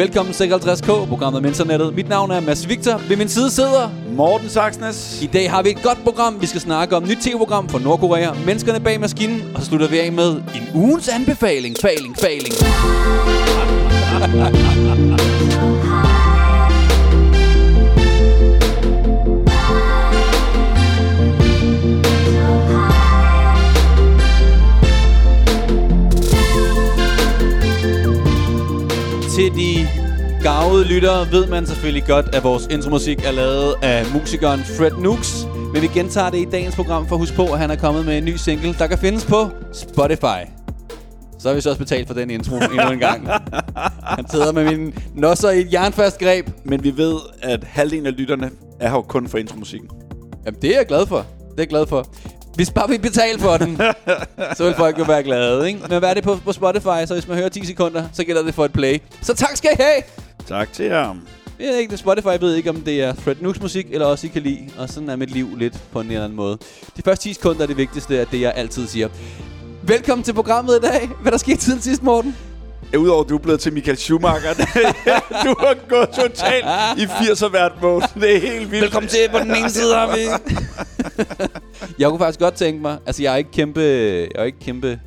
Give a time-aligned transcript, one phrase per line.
[0.00, 1.94] Velkommen til 56K, programmet om internettet.
[1.94, 3.00] Mit navn er Mads Victor.
[3.08, 3.90] Ved min side sidder...
[4.16, 5.22] Morten Saxnes.
[5.22, 6.40] I dag har vi et godt program.
[6.40, 9.98] Vi skal snakke om nyt tv-program fra Nordkorea, menneskerne bag maskinen, og så slutter vi
[9.98, 11.76] af med en ugens anbefaling.
[11.80, 12.54] Faling, faling.
[29.34, 29.79] Til de
[30.42, 35.46] gavede lyttere ved man selvfølgelig godt, at vores intromusik er lavet af musikeren Fred Nooks.
[35.72, 38.06] Men vi gentager det i dagens program for at huske på, at han er kommet
[38.06, 40.40] med en ny single, der kan findes på Spotify.
[41.38, 43.28] Så har vi så også betalt for den intro endnu en gang.
[44.16, 46.48] Han sidder med min nosser i et jernfast greb.
[46.64, 49.90] Men vi ved, at halvdelen af lytterne er her jo kun for intromusikken.
[50.46, 51.16] Jamen, det er jeg glad for.
[51.16, 52.06] Det er jeg glad for.
[52.54, 53.80] Hvis bare vi betaler for den,
[54.56, 55.80] så vil folk jo være glade, ikke?
[55.88, 57.06] Men hvad er det på, på Spotify?
[57.06, 58.98] Så hvis man hører 10 sekunder, så gælder det for et play.
[59.22, 60.02] Så tak skal I have!
[60.50, 61.16] Tak til jer.
[61.58, 64.30] Jeg ved ikke, Spotify ved ikke, om det er Fred Nooks musik, eller også I
[64.30, 64.70] kan lide.
[64.78, 66.58] Og sådan er mit liv lidt på en eller anden måde.
[66.96, 69.08] De første 10 sekunder er det vigtigste, af det jeg altid siger.
[69.82, 71.10] Velkommen til programmet i dag.
[71.22, 72.36] Hvad der skete siden sidst, Morten?
[72.92, 74.54] Ja, Udover at du er blevet til Michael Schumacher.
[75.44, 76.64] du har gået totalt
[76.98, 78.04] i 80'er hvert mode.
[78.14, 78.82] Det er helt vildt.
[78.82, 79.28] Velkommen til.
[79.32, 80.20] På den ene side har vi...
[81.98, 82.98] jeg kunne faktisk godt tænke mig...
[83.06, 83.80] Altså, jeg er ikke kæmpe...
[83.80, 85.00] Jeg er ikke kæmpe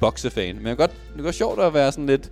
[0.00, 0.56] boksefan.
[0.56, 2.30] Men jeg kan godt, det kan være sjovt at være sådan lidt...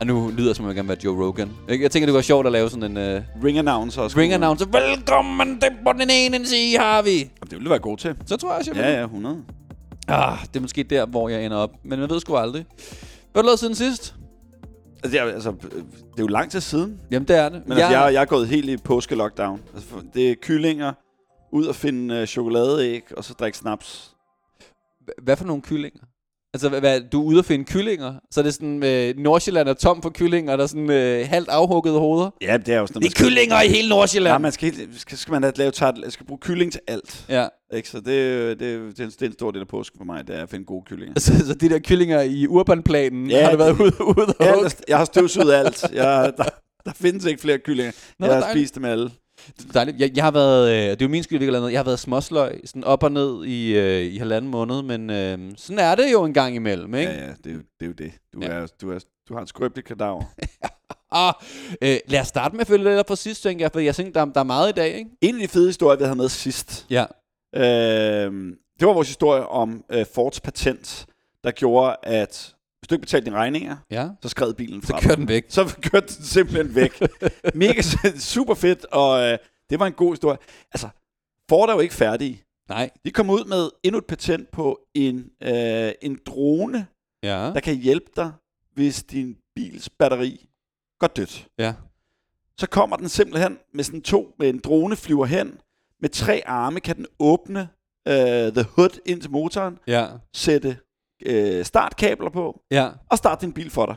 [0.00, 1.50] Og nu lyder det som, om jeg gerne vil være Joe Rogan.
[1.68, 3.16] Jeg, jeg tænker, det være sjovt at lave sådan en...
[3.16, 4.02] Uh, Ring announcer.
[4.02, 4.18] også.
[4.18, 4.66] ring announcer.
[4.66, 7.18] Velkommen til på den ene side har vi.
[7.18, 8.16] Det ville du være god til.
[8.26, 8.76] Så tror jeg, jeg.
[8.76, 9.44] Ja, ja, 100.
[10.08, 11.70] Ah, det er måske der, hvor jeg ender op.
[11.82, 12.64] Men man ved sgu aldrig.
[12.78, 12.86] Hvad
[13.34, 14.14] har du lavet siden sidst?
[15.02, 17.00] Altså, jeg, altså, det er jo lang tid siden.
[17.10, 17.62] Jamen, det er det.
[17.66, 19.60] Men jeg, altså, jeg, jeg er gået helt i påske-lockdown.
[19.74, 20.92] Altså, det er kyllinger,
[21.52, 24.14] ud og finde uh, chokoladeæg, og så drikke snaps.
[25.22, 26.00] Hvad for nogle kyllinger?
[26.54, 28.14] Altså, hvad, du er ude at finde kyllinger?
[28.30, 31.26] Så er det sådan, øh, Nordsjælland er tom for kyllinger, og der er sådan øh,
[31.28, 32.30] halvt afhuggede hoveder?
[32.42, 34.32] Ja, det er jo sådan, Det er kyllinger i hele Nordsjælland!
[34.34, 37.24] Ja, man skal, helt, skal, skal man da lave tart, skal bruge kylling til alt.
[37.28, 37.46] Ja.
[37.74, 37.88] Ikke?
[37.88, 40.04] Så det, det, det, det, er en- det er en stor del af påsken for
[40.04, 41.20] mig, det er at finde gode kyllinger.
[41.20, 44.34] Så, så de der kyllinger i urbanplanen, Ja, har du været det- ude, ude og
[44.40, 44.54] Ja,
[44.88, 45.84] jeg har støvsuget alt.
[45.92, 46.44] Jeg, der,
[46.84, 47.92] der findes ikke flere kyllinger.
[48.18, 48.60] Nå, jeg har dejligt.
[48.62, 49.10] spist dem alle.
[49.74, 50.00] Dejligt.
[50.00, 51.72] Jeg, jeg har været, øh, det er jo min skyld, eller andet.
[51.72, 55.38] Jeg har været småsløg, sådan op og ned i, øh, i halvanden måned, men øh,
[55.56, 57.12] sådan er det jo en gang imellem, ikke?
[57.12, 57.80] Ja, ja, det er jo det.
[57.80, 58.12] Er jo det.
[58.34, 58.46] Du, Ja.
[58.48, 58.98] er, du, er,
[59.28, 60.22] du har en skrøbelig kadaver.
[61.12, 61.34] Ah,
[61.82, 64.24] øh, lad os starte med at følge lidt op sidst, tænker jeg, for jeg tænker,
[64.24, 65.10] der, der er meget i dag, ikke?
[65.20, 67.04] en af de fede historier, vi havde med sidst, Ja.
[67.56, 68.32] øh,
[68.80, 71.06] det var vores historie om øh, Fords patent,
[71.44, 74.08] der gjorde, at hvis du ikke betalte dine regninger, Ja.
[74.22, 75.16] så skred bilen Så fra kør dig.
[75.16, 75.44] den væk.
[75.48, 77.00] Så kørte den simpelthen væk.
[77.54, 77.82] Mega
[78.18, 79.38] super fedt, og øh,
[79.70, 80.38] det var en god historie.
[80.72, 80.88] Altså,
[81.48, 82.42] Ford er jo ikke færdige.
[82.68, 82.90] Nej.
[83.04, 86.86] De kom ud med endnu et patent på en, øh, en drone,
[87.22, 87.30] Ja.
[87.54, 88.32] der kan hjælpe dig,
[88.74, 90.48] hvis din bils batteri
[90.98, 91.46] går dødt.
[91.58, 91.74] Ja.
[92.58, 95.58] Så kommer den simpelthen med sådan to, med en drone flyver hen,
[96.00, 97.68] med tre arme kan den åbne
[98.08, 98.14] øh,
[98.52, 100.06] the hood ind til motoren, Ja.
[100.34, 100.76] sætte
[101.26, 102.88] øh, startkabler på, Ja.
[103.10, 103.96] og starte din bil for dig.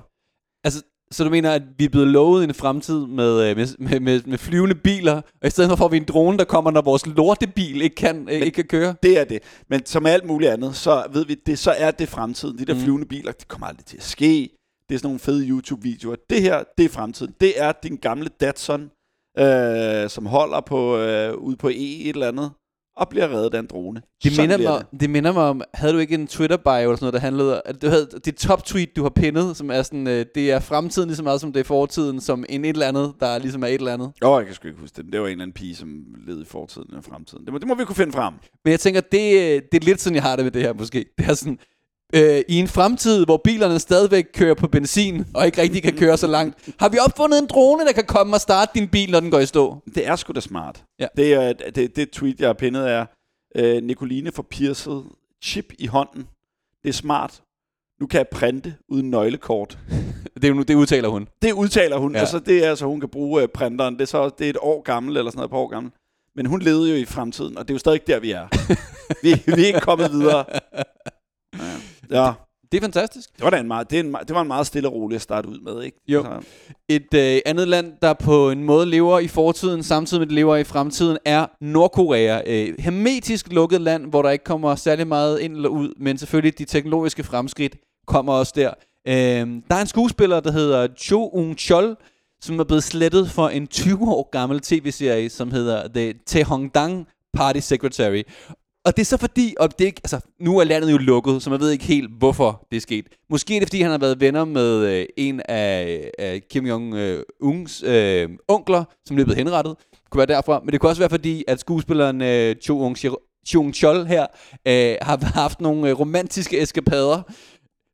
[0.63, 3.99] Altså, så du mener, at vi er blevet lovet en fremtid med, øh, med, med,
[3.99, 6.81] med, med flyvende biler, og i stedet for får vi en drone, der kommer, når
[6.81, 8.95] vores lortebil ikke kan, øh, ikke kan køre?
[9.03, 9.39] Det er det.
[9.69, 12.57] Men som alt muligt andet, så ved vi, det, så er det fremtiden.
[12.57, 12.79] De der mm.
[12.79, 14.49] flyvende biler, det kommer aldrig til at ske.
[14.89, 16.15] Det er sådan nogle fede YouTube-videoer.
[16.29, 17.35] Det her, det er fremtiden.
[17.41, 18.89] Det er din gamle Datsun,
[19.39, 22.51] øh, som holder på øh, ude på E et eller andet,
[22.97, 24.01] og bliver reddet af en drone.
[24.23, 25.01] Det Sådan minder, mig, det.
[25.01, 27.81] det minder mig om, havde du ikke en Twitter-bio eller sådan noget, der handlede, at
[27.81, 31.17] du havde det top-tweet, du har pinnet, som er sådan, øh, det er fremtiden lige
[31.17, 33.73] så meget, som det er fortiden, som en et eller andet, der ligesom er et
[33.73, 34.11] eller andet.
[34.21, 35.13] Åh, oh, jeg kan sgu ikke huske det.
[35.13, 35.89] Det var en eller anden pige, som
[36.27, 37.45] levede i fortiden og fremtiden.
[37.45, 38.33] Det må, det må vi kunne finde frem.
[38.65, 40.73] Men jeg tænker, det, øh, det er lidt sådan, jeg har det med det her
[40.73, 41.05] måske.
[41.17, 41.59] Det er sådan,
[42.13, 46.17] øh, i en fremtid, hvor bilerne stadigvæk kører på benzin, og ikke rigtig kan køre
[46.17, 49.19] så langt, har vi opfundet en drone, der kan komme og starte din bil, når
[49.19, 49.77] den går i stå.
[49.95, 50.83] Det er sgu da smart.
[50.99, 51.07] Ja.
[51.17, 53.05] Det, er, det, det tweet, jeg har pinnet, er,
[53.55, 55.03] øh, Nicoline får piercet
[55.43, 56.27] chip i hånden.
[56.83, 57.41] Det er smart.
[57.99, 59.77] Nu kan jeg printe uden nøglekort.
[60.41, 61.27] Det, er det udtaler hun.
[61.41, 62.11] Det udtaler hun.
[62.11, 62.17] Ja.
[62.17, 62.19] Ja.
[62.19, 63.93] Altså, det er altså, hun kan bruge øh, printeren.
[63.93, 65.91] Det er så det er et år gammel, eller sådan noget, et par år gammel.
[66.35, 68.47] Men hun levede jo i fremtiden, og det er jo stadig der, vi er.
[69.23, 70.45] vi, vi er ikke kommet videre.
[72.11, 72.31] Ja.
[72.71, 73.29] Det er fantastisk.
[73.35, 75.15] Det var, da en meget, det, er en, det var en meget stille og rolig
[75.15, 75.97] at starte ud med, ikke?
[76.07, 76.23] Jo.
[76.23, 76.47] Så,
[76.89, 80.55] Et øh, andet land, der på en måde lever i fortiden, samtidig med det lever
[80.55, 82.41] i fremtiden, er Nordkorea.
[82.47, 86.57] Øh, hermetisk lukket land, hvor der ikke kommer særlig meget ind eller ud, men selvfølgelig
[86.59, 87.75] de teknologiske fremskridt
[88.07, 88.73] kommer også der.
[89.07, 91.95] Øh, der er en skuespiller, der hedder Cho Ung Chol,
[92.41, 97.59] som er blevet slettet for en 20 år gammel tv-serie, som hedder The Tehongdang Party
[97.59, 98.23] Secretary
[98.85, 101.43] og det er så fordi, og det er ikke, altså, nu er landet jo lukket,
[101.43, 103.05] så man ved ikke helt, hvorfor det er sket.
[103.29, 107.83] Måske er det, fordi han har været venner med øh, en af, af Kim Jong-uns
[107.83, 109.75] øh, øh, onkler, som blev henrettet.
[109.91, 110.59] Det kunne være derfra.
[110.59, 112.95] Men det kunne også være, fordi at skuespilleren øh, Cho
[113.47, 114.27] Chung Chol her
[114.67, 117.21] øh, har haft nogle øh, romantiske eskapader,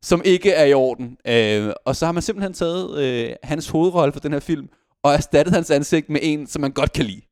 [0.04, 1.16] som ikke er i orden.
[1.26, 4.68] Øh, og så har man simpelthen taget øh, hans hovedrolle for den her film,
[5.04, 7.27] og erstattet hans ansigt med en, som man godt kan lide.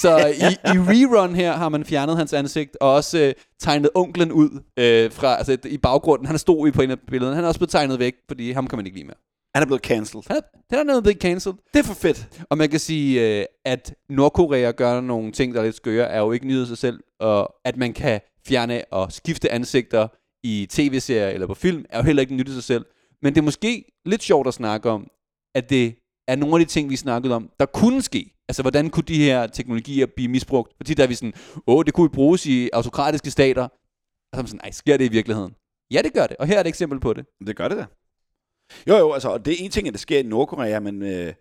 [0.00, 4.32] Så i, i rerun her har man fjernet hans ansigt, og også øh, tegnet onklen
[4.32, 6.26] ud øh, fra, altså, i baggrunden.
[6.26, 7.34] Han stod i på en af billederne.
[7.34, 9.16] Han er også blevet tegnet væk, fordi ham kan man ikke lide mere.
[9.54, 10.22] Han er blevet cancelled.
[10.26, 11.58] Han er, han er blevet cancelled.
[11.74, 12.28] Det er for fedt.
[12.50, 16.18] Og man kan sige, øh, at Nordkorea gør nogle ting, der er lidt skøre, er
[16.18, 17.00] jo ikke nyhed sig selv.
[17.20, 20.08] Og at man kan fjerne og skifte ansigter
[20.42, 22.84] i tv-serier eller på film, er jo heller ikke nyt i sig selv.
[23.22, 25.06] Men det er måske lidt sjovt at snakke om,
[25.54, 25.94] at det
[26.28, 28.33] er nogle af de ting, vi snakkede om, der kunne ske.
[28.48, 30.72] Altså, hvordan kunne de her teknologier blive misbrugt?
[30.76, 31.34] Fordi der er vi sådan,
[31.66, 33.62] åh, det kunne bruges i autokratiske stater.
[33.62, 35.54] Og så er man sådan, nej, sker det i virkeligheden?
[35.90, 37.26] Ja, det gør det, og her er et eksempel på det.
[37.46, 37.86] Det gør det da.
[38.88, 41.34] Jo, jo, altså, og det er en ting, at det sker i Nordkorea, men øh,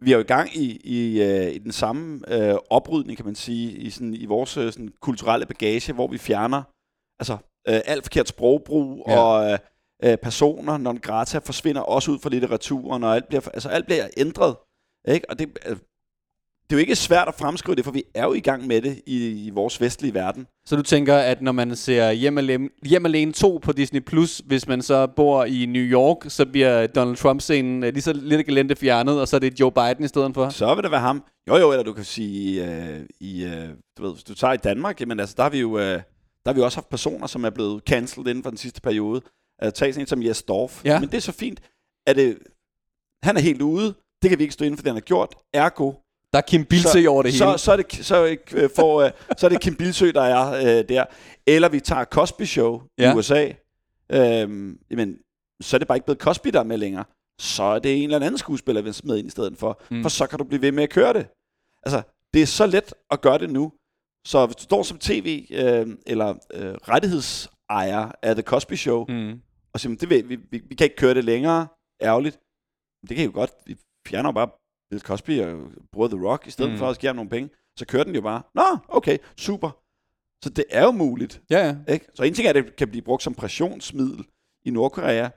[0.00, 3.34] vi er jo i gang i, i, øh, i den samme øh, oprydning, kan man
[3.34, 6.62] sige, i, sådan, i vores øh, sådan, kulturelle bagage, hvor vi fjerner
[7.20, 7.32] altså,
[7.68, 9.18] øh, alt forkert sprogbrug ja.
[9.18, 9.58] og
[10.04, 13.86] øh, personer, når den grata forsvinder også ud fra litteraturen, og alt bliver, altså, alt
[13.86, 14.56] bliver ændret.
[15.08, 15.30] Ikke?
[15.30, 15.76] Og det, øh,
[16.70, 18.82] det er jo ikke svært at fremskrive det, for vi er jo i gang med
[18.82, 20.46] det i, i vores vestlige verden.
[20.66, 24.42] Så du tænker, at når man ser Hjem alene, Hjem alene 2 på Disney+, Plus,
[24.46, 28.76] hvis man så bor i New York, så bliver Donald Trump-scenen lige så lidt galente
[28.76, 30.48] fjernet, og så er det Joe Biden i stedet for?
[30.48, 31.24] Så vil det være ham.
[31.48, 33.68] Jo jo, eller du kan sige, øh, i, øh,
[33.98, 35.78] du ved, hvis du tager i Danmark, jamen altså, der har vi jo...
[35.78, 36.00] Øh,
[36.44, 39.20] der har vi også haft personer, som er blevet cancelled inden for den sidste periode.
[39.64, 40.84] Uh, tag sådan en som Jes Dorf.
[40.84, 41.00] Ja.
[41.00, 41.60] Men det er så fint,
[42.06, 42.38] at det,
[43.22, 43.94] han er helt ude.
[44.22, 45.34] Det kan vi ikke stå inden for, det han har gjort.
[45.54, 45.92] Ergo,
[46.32, 47.58] der er Kim Bilsø over det så, hele.
[47.58, 48.36] Så, er det, så,
[48.76, 51.04] for, uh, så er det Kim Bilsø, der er uh, der.
[51.46, 53.12] Eller vi tager Cosby Show ja.
[53.12, 53.52] i USA.
[54.12, 55.18] Øhm, jamen,
[55.60, 57.04] så er det bare ikke blevet Cosby, der er med længere.
[57.40, 59.82] Så er det en eller anden skuespiller, vi med ind i stedet for.
[59.90, 60.02] Mm.
[60.02, 61.26] For så kan du blive ved med at køre det.
[61.82, 62.02] Altså,
[62.34, 63.72] det er så let at gøre det nu.
[64.26, 69.40] Så hvis du står som tv øh, eller øh, rettighedsejer af The Cosby Show, mm.
[69.72, 71.66] og siger, det vil, vi, vi, vi kan ikke køre det længere,
[72.02, 72.40] ærgerligt.
[73.08, 73.76] Det kan jo godt, vi
[74.08, 74.48] fjerner bare
[74.90, 75.58] Bill Cosby og
[75.92, 76.78] bruger The Rock, i stedet mm.
[76.78, 78.42] for at give nogle penge, så kører den jo bare.
[78.54, 79.70] Nå, okay, super.
[80.44, 81.42] Så det er jo muligt.
[81.50, 81.92] Ja, ja.
[81.92, 82.06] Ikke?
[82.14, 84.24] Så en ting er, at det kan blive brugt som pressionsmiddel
[84.64, 85.28] i Nordkorea,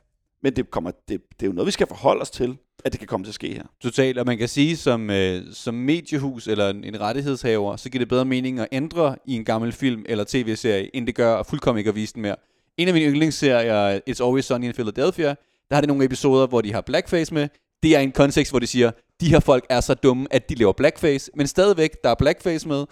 [0.43, 2.99] men det, kommer, det, det er jo noget, vi skal forholde os til, at det
[2.99, 3.63] kan komme til at ske her.
[3.81, 7.99] Totalt, og man kan sige, som, øh, som mediehus eller en, en rettighedshaver, så giver
[7.99, 11.45] det bedre mening at ændre i en gammel film eller tv-serie, end det gør at
[11.45, 12.35] fuldkommen ikke at vise den mere.
[12.77, 15.27] En af mine yndlingsserier, It's Always Sunny in Philadelphia,
[15.69, 17.47] der har det nogle episoder, hvor de har blackface med.
[17.83, 18.91] Det er en kontekst, hvor de siger,
[19.21, 22.67] de her folk er så dumme, at de laver blackface, men stadigvæk, der er blackface
[22.67, 22.85] med,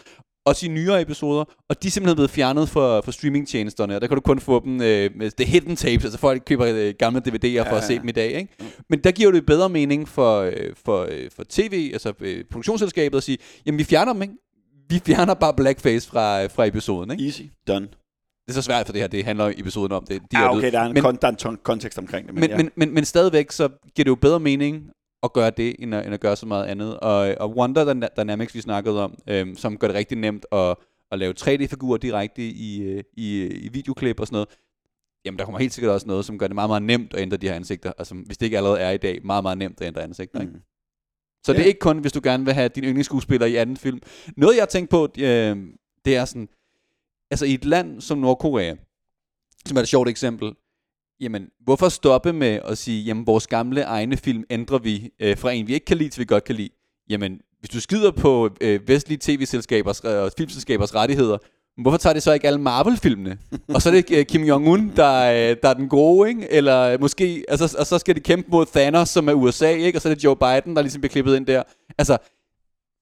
[0.45, 4.07] også i nyere episoder, og de er simpelthen blevet fjernet for, for streamingtjenesterne, og der
[4.07, 7.21] kan du kun få dem øh, med the hidden tapes, altså folk køber øh, gamle
[7.27, 8.47] DVD'er ja, for at se dem i dag, ikke?
[8.89, 10.53] Men der giver det bedre mening for, øh,
[10.85, 14.33] for, øh, for tv, altså øh, produktionsselskabet at sige, jamen vi fjerner dem, ikke?
[14.89, 17.25] Vi fjerner bare blackface fra, fra episoden, ikke?
[17.25, 17.87] Easy, done.
[18.47, 20.05] Det er så svært for det her, det handler episoden om.
[20.05, 22.33] Det, de ja, okay, der er en, men, kon- der er en kontekst omkring det.
[22.33, 22.57] Men, men, ja.
[22.57, 24.89] men, men, men stadigvæk, så giver det jo bedre mening
[25.23, 26.99] at gøre det, end at, end at gøre så meget andet.
[26.99, 30.75] Og, og Wonder Dynamics, vi snakkede om, øhm, som gør det rigtig nemt at,
[31.11, 34.49] at lave 3D-figurer direkte i, øh, i, i videoklip og sådan noget.
[35.25, 37.37] Jamen, der kommer helt sikkert også noget, som gør det meget, meget nemt at ændre
[37.37, 37.93] de her ansigter.
[37.97, 40.39] Altså, hvis det ikke allerede er i dag, meget, meget nemt at ændre ansigter.
[40.39, 40.47] Mm.
[40.47, 40.59] Ikke?
[41.45, 41.57] Så ja.
[41.57, 43.99] det er ikke kun, hvis du gerne vil have din yndlingsskuespiller i anden film.
[44.37, 45.57] Noget, jeg har tænkt på, øh,
[46.05, 46.49] det er sådan,
[47.31, 48.75] altså i et land som Nordkorea,
[49.65, 50.53] som er et sjovt eksempel,
[51.21, 55.51] jamen, hvorfor stoppe med at sige, jamen, vores gamle egne film ændrer vi øh, fra
[55.51, 56.69] en, vi ikke kan lide, til vi godt kan lide.
[57.09, 61.37] Jamen, hvis du skider på øh, vestlige tv-selskabers og øh, filmselskabers rettigheder,
[61.81, 63.37] hvorfor tager det så ikke alle Marvel-filmene?
[63.67, 65.13] og så er det øh, Kim Jong-un, der,
[65.51, 66.51] øh, der er den gode, ikke?
[66.51, 69.97] Eller måske, altså, og så skal de kæmpe mod Thanos, som er USA, ikke?
[69.97, 71.63] Og så er det Joe Biden, der ligesom bliver klippet ind der.
[71.97, 72.17] Altså,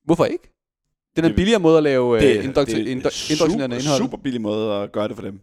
[0.06, 0.56] hvorfor ikke?
[1.16, 3.98] Det er en billigere måde at lave øh, det, indokter- det indoktrinerende indhold.
[4.02, 5.40] super billig måde at gøre det for dem.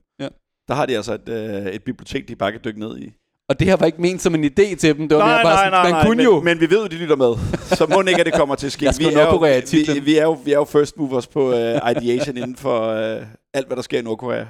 [0.68, 3.12] Der har de altså et, øh, et bibliotek, de bare kan dykke ned i.
[3.48, 5.08] Og det her var ikke ment som en idé til dem.
[5.08, 6.40] Det var nej, mere bare nej, sådan, nej, man nej, kunne men, jo.
[6.42, 7.58] Men vi ved jo, de lytter med.
[7.76, 8.80] Så må ikke, at det kommer til at ske.
[8.98, 9.38] vi, er jo,
[9.94, 13.26] vi, vi, er jo, vi er jo first movers på uh, ideation inden for uh,
[13.54, 14.44] alt, hvad der sker i Nordkorea.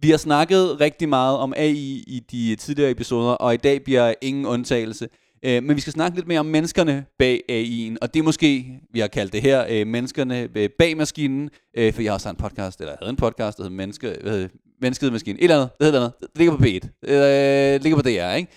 [0.00, 4.14] Vi har snakket rigtig meget om AI i de tidligere episoder, og i dag bliver
[4.22, 5.08] ingen undtagelse.
[5.46, 8.66] Uh, men vi skal snakke lidt mere om menneskerne bag AI'en, og det er måske,
[8.92, 12.36] vi har kaldt det her, uh, menneskerne bag maskinen, uh, for jeg har også en
[12.36, 14.48] podcast, eller jeg havde en podcast, der hedder Menneske, hvad
[14.80, 15.38] maskine.
[15.38, 15.70] Et eller andet.
[15.78, 18.52] Det hedder noget, Det ligger på B1, Det øh, ligger på DR, ikke?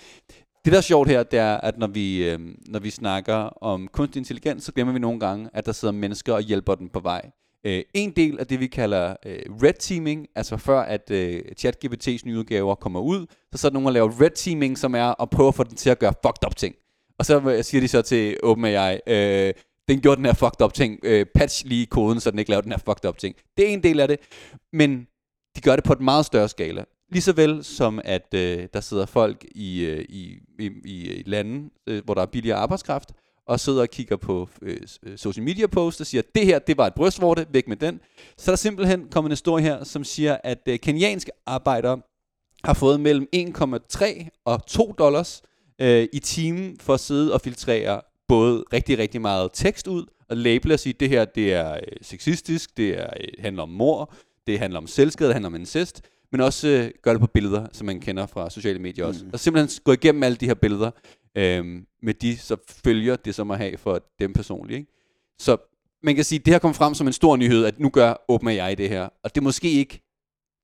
[0.65, 3.33] Det, der er sjovt her, det er, at når vi, øh, når vi snakker
[3.63, 6.89] om kunstig intelligens, så glemmer vi nogle gange, at der sidder mennesker og hjælper den
[6.89, 7.31] på vej.
[7.65, 12.21] Øh, en del af det, vi kalder øh, red teaming, altså før at øh, ChatGPT's
[12.25, 15.47] nye udgaver kommer ud, så så nogen, og laver red teaming, som er at prøve
[15.47, 16.75] at få den til at gøre fucked up ting.
[17.19, 19.53] Og så øh, siger de så til OpenAI, øh,
[19.87, 22.61] den gjorde den her fucked up ting, øh, patch lige koden, så den ikke laver
[22.61, 23.35] den her fucked up ting.
[23.57, 24.19] Det er en del af det,
[24.73, 25.07] men
[25.55, 26.83] de gør det på et meget større skala.
[27.11, 31.69] Lige så vel som at øh, der sidder folk i, øh, i, i, i lande,
[31.87, 33.11] øh, hvor der er billigere arbejdskraft,
[33.47, 36.77] og sidder og kigger på øh, øh social media posts og siger, det her, det
[36.77, 37.99] var et brystvorte, væk med den.
[38.37, 42.01] Så er der simpelthen kommet en historie her, som siger, at øh, kenyanske arbejdere
[42.63, 45.41] har fået mellem 1,3 og 2 dollars
[45.81, 50.37] øh, i timen for at sidde og filtrere både rigtig, rigtig meget tekst ud, og
[50.37, 54.13] label og sige, det her, det er øh, sexistisk, det er, øh, handler om mor,
[54.49, 56.01] det handler om selvskade, det handler om incest,
[56.31, 59.25] men også øh, gør det på billeder, som man kender fra sociale medier også.
[59.25, 59.29] Mm.
[59.33, 60.91] Og simpelthen gå igennem alle de her billeder,
[61.35, 61.65] øh,
[62.03, 64.77] med de så følger det som at have for dem personligt.
[64.77, 64.91] Ikke?
[65.39, 65.57] Så
[66.03, 68.25] man kan sige, at det her kommer frem som en stor nyhed, at nu gør
[68.27, 69.09] OpenAI det her.
[69.23, 70.01] Og det er måske ikke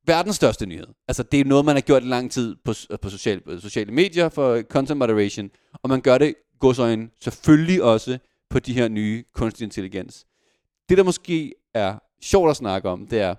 [0.05, 0.87] verdens største nyhed.
[1.07, 3.91] Altså, det er noget, man har gjort i lang tid på, på, social, på sociale
[3.91, 5.49] medier for content moderation,
[5.83, 8.17] og man gør det, godsøjne, selvfølgelig også
[8.49, 10.25] på de her nye kunstig intelligens.
[10.89, 13.35] Det, der måske er sjovt at snakke om, det er,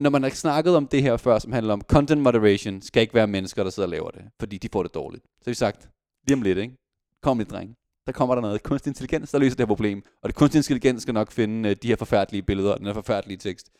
[0.00, 3.14] når man har snakket om det her før, som handler om content moderation, skal ikke
[3.14, 5.24] være mennesker, der sidder og laver det, fordi de får det dårligt.
[5.24, 5.88] Så har vi sagt,
[6.26, 6.76] lige om lidt, ikke?
[7.22, 7.76] Kom lidt, dreng.
[8.06, 10.02] Der kommer der noget kunstig intelligens, der løser det her problem.
[10.22, 12.94] Og det kunstig intelligens skal nok finde uh, de her forfærdelige billeder og den her
[12.94, 13.70] forfærdelige tekst.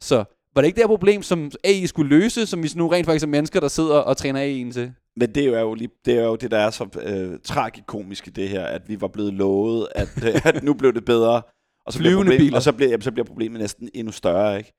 [0.00, 0.24] Så
[0.54, 3.24] var det ikke det her problem, som AI skulle løse, som vi nu rent faktisk
[3.24, 4.92] er mennesker, der sidder og træner AI'en til?
[5.16, 8.30] Men det er jo, lige, det, er jo det, der er så øh, tragikomisk i
[8.30, 11.42] det her, at vi var blevet lovet, at, øh, at nu blev det bedre.
[11.86, 14.58] Og så, bliver, problem, og så, bliver, jamen, så bliver problemet næsten endnu større.
[14.58, 14.72] Ikke?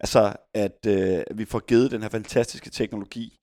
[0.00, 3.38] Altså, at øh, vi får givet den her fantastiske teknologi.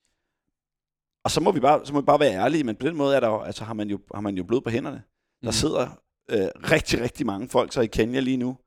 [1.26, 3.16] Og så må vi bare, så må vi bare være ærlige, men på den måde
[3.16, 5.04] er der, altså, har, man jo, har man jo blod på hænderne.
[5.44, 5.52] Der mm.
[5.52, 5.86] sidder
[6.30, 8.58] øh, rigtig, rigtig mange folk så i Kenya lige nu,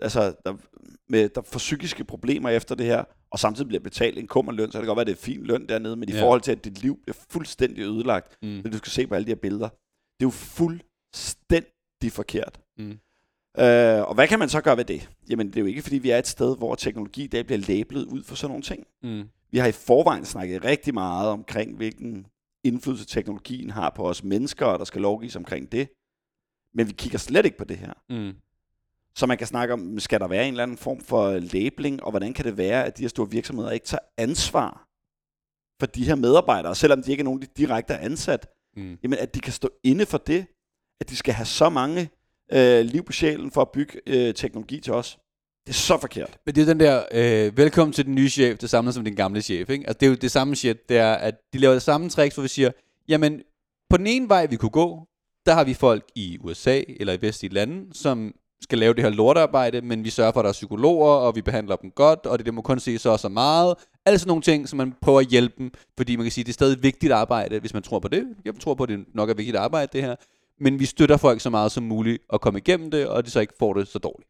[0.00, 0.56] altså, der,
[1.08, 4.72] med, der får psykiske problemer efter det her, og samtidig bliver betalt en kummerløn, så
[4.72, 6.22] kan det godt være, at det er fin løn dernede, men i ja.
[6.22, 8.60] forhold til, at dit liv bliver fuldstændig ødelagt, mm.
[8.64, 12.60] når du skal se på alle de her billeder, det er jo fuldstændig forkert.
[12.78, 12.98] Mm.
[13.58, 15.10] Øh, og hvad kan man så gøre ved det?
[15.30, 17.60] Jamen, det er jo ikke, fordi vi er et sted, hvor teknologi i dag bliver
[17.68, 18.86] lablet ud for sådan nogle ting.
[19.02, 19.28] Mm.
[19.50, 22.26] Vi har i forvejen snakket rigtig meget omkring, hvilken
[22.64, 25.88] indflydelse teknologien har på os mennesker, og der skal lovgives omkring det.
[26.74, 27.92] Men vi kigger slet ikke på det her.
[28.10, 28.32] Mm.
[29.14, 32.10] Så man kan snakke om, skal der være en eller anden form for labeling, og
[32.10, 34.88] hvordan kan det være, at de her store virksomheder ikke tager ansvar
[35.80, 38.46] for de her medarbejdere, selvom de ikke er nogen, de direkte er ansat.
[38.76, 38.98] Mm.
[39.02, 40.46] Jamen, at de kan stå inde for det,
[41.00, 42.10] at de skal have så mange
[42.52, 45.18] øh, liv på sjælen for at bygge øh, teknologi til os.
[45.66, 46.38] Det er så forkert.
[46.46, 49.14] Men det er den der, øh, velkommen til den nye chef, det samme som din
[49.14, 49.70] gamle chef.
[49.70, 49.84] Ikke?
[49.86, 52.36] Altså, det er jo det samme shit, det er, at de laver det samme tricks,
[52.36, 52.70] hvor vi siger,
[53.08, 53.42] jamen,
[53.90, 55.06] på den ene vej, vi kunne gå,
[55.46, 59.10] der har vi folk i USA eller i vestlige lande, som skal lave det her
[59.10, 62.38] lortearbejde, men vi sørger for, at der er psykologer, og vi behandler dem godt, og
[62.38, 63.74] det, det må kun se så og så meget.
[64.06, 66.46] Alle sådan nogle ting, som man prøver at hjælpe dem, fordi man kan sige, at
[66.46, 68.24] det er stadig vigtigt arbejde, hvis man tror på det.
[68.44, 70.16] Jeg tror på, at det nok er vigtigt arbejde, det her.
[70.60, 73.40] Men vi støtter folk så meget som muligt at komme igennem det, og de så
[73.40, 74.28] ikke får det så dårligt.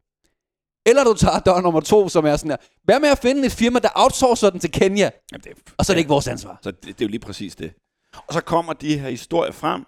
[0.85, 2.57] Eller du tager dør nummer to, som er sådan her.
[2.83, 5.09] Hvad med at finde et firma, der outsourcer den til Kenya?
[5.31, 6.59] Jamen det er, og så er det ikke vores ansvar.
[6.61, 7.73] Så det, det er jo lige præcis det.
[8.27, 9.85] Og så kommer de her historier frem,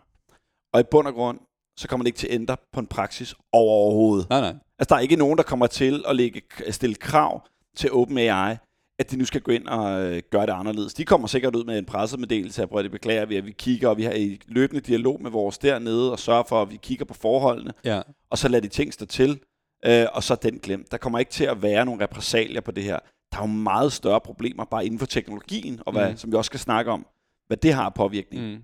[0.74, 1.40] og i bund og grund,
[1.78, 4.30] så kommer det ikke til at ændre på en praksis overhovedet.
[4.30, 4.56] Nej, nej.
[4.80, 8.56] Altså, der er ikke nogen, der kommer til at lægge, stille krav til OpenAI,
[9.00, 10.94] at de nu skal gå ind og øh, gøre det anderledes.
[10.94, 13.98] De kommer sikkert ud med en pressemeddelelse, at det beklager vi, at vi kigger, og
[13.98, 17.14] vi har i løbende dialog med vores dernede, og sørger for, at vi kigger på
[17.14, 18.02] forholdene, ja.
[18.30, 19.40] og så lader de ting stå til,
[19.86, 20.92] øh, og så den glemt.
[20.92, 23.00] Der kommer ikke til at være nogle repressalier på det her.
[23.32, 26.18] Der er jo meget større problemer bare inden for teknologien, og hvad, mm.
[26.18, 27.06] som vi også skal snakke om,
[27.48, 28.46] hvad det har påvirkning.
[28.52, 28.62] Mm.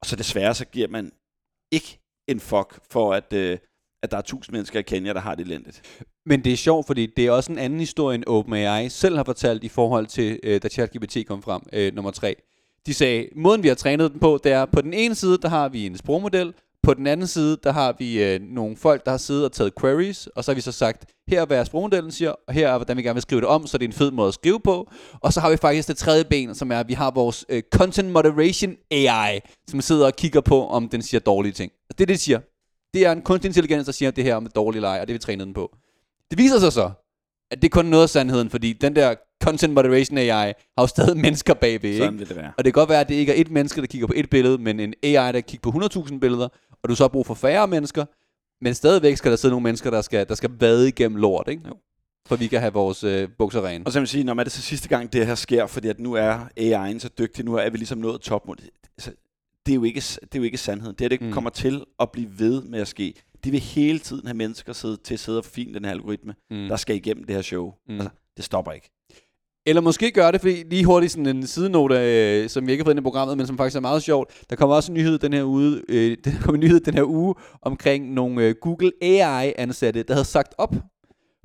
[0.00, 1.12] Og så desværre, så giver man
[1.70, 3.58] ikke en fuck for, at, øh,
[4.02, 5.82] at der er tusind mennesker i Kenya, der har det elendigt.
[6.26, 9.24] Men det er sjovt, fordi det er også en anden historie, end OpenAI selv har
[9.24, 12.36] fortalt i forhold til, øh, da ChatGPT kom frem, øh, nummer tre.
[12.86, 15.48] De sagde, måden vi har trænet den på, det er, på den ene side, der
[15.48, 19.10] har vi en sprogmodel, på den anden side, der har vi øh, nogle folk, der
[19.10, 22.12] har siddet og taget queries, og så har vi så sagt, her er hvad sprogmodellen
[22.12, 23.92] siger, og her er hvordan vi gerne vil skrive det om, så det er en
[23.92, 24.90] fed måde at skrive på.
[25.20, 27.62] Og så har vi faktisk det tredje ben, som er, at vi har vores øh,
[27.72, 31.72] Content Moderation AI, som sidder og kigger på, om den siger dårlige ting.
[31.90, 32.40] Og det er det, det siger.
[32.94, 35.14] Det er en kunstig intelligens, der siger det her om et dårligt leg, og det
[35.14, 35.76] vi trænet den på.
[36.30, 36.90] Det viser sig så,
[37.50, 40.86] at det er kun noget af sandheden, fordi den der Content Moderation AI har jo
[40.86, 42.52] stadig mennesker bagved, Sådan vil det være.
[42.58, 44.30] Og det kan godt være, at det ikke er et menneske, der kigger på et
[44.30, 46.48] billede, men en AI, der kigger på 100.000 billeder,
[46.82, 48.04] og du så har brug for færre mennesker,
[48.64, 51.62] men stadigvæk skal der sidde nogle mennesker, der skal, der skal vade igennem lort, ikke?
[51.68, 51.74] Jo.
[52.28, 53.86] For vi kan have vores øh, bukser rene.
[53.86, 55.66] Og så vil jeg sige, når man er det så sidste gang, det her sker,
[55.66, 58.56] fordi at nu er AI'en så dygtig, nu er vi ligesom nået topmål.
[58.98, 59.10] Altså,
[59.66, 60.94] det er jo ikke, det er jo ikke sandheden.
[60.98, 61.32] Det, er, det mm.
[61.32, 63.14] kommer til at blive ved med at ske.
[63.44, 66.34] de vil hele tiden have mennesker sidde, til at sidde og forfine den her algoritme,
[66.50, 66.68] Mm.
[66.68, 67.72] der skal igennem det her show.
[67.88, 67.94] Mm.
[67.94, 68.90] Altså, det stopper ikke.
[69.66, 72.86] Eller måske gør det, fordi lige hurtigt sådan en sidenote, øh, som vi ikke har
[72.86, 74.44] fået ind i programmet, men som faktisk er meget sjovt.
[74.50, 77.04] Der kommer også en nyhed den her uge, øh, der kommer en nyhed den her
[77.04, 80.74] uge omkring nogle øh, Google AI-ansatte, der havde sagt op,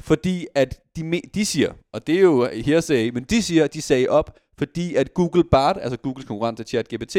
[0.01, 3.81] fordi at de, de siger, og det er jo hearsay, men de siger, at de
[3.81, 7.17] sagde op, fordi at Google Bard, altså Googles konkurrent til ChatGPT,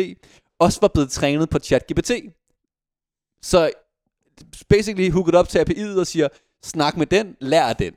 [0.59, 2.11] også var blevet trænet på ChatGPT.
[3.43, 3.71] Så
[4.69, 6.29] basically hooked op til API'et og siger,
[6.63, 7.93] snak med den, lær den.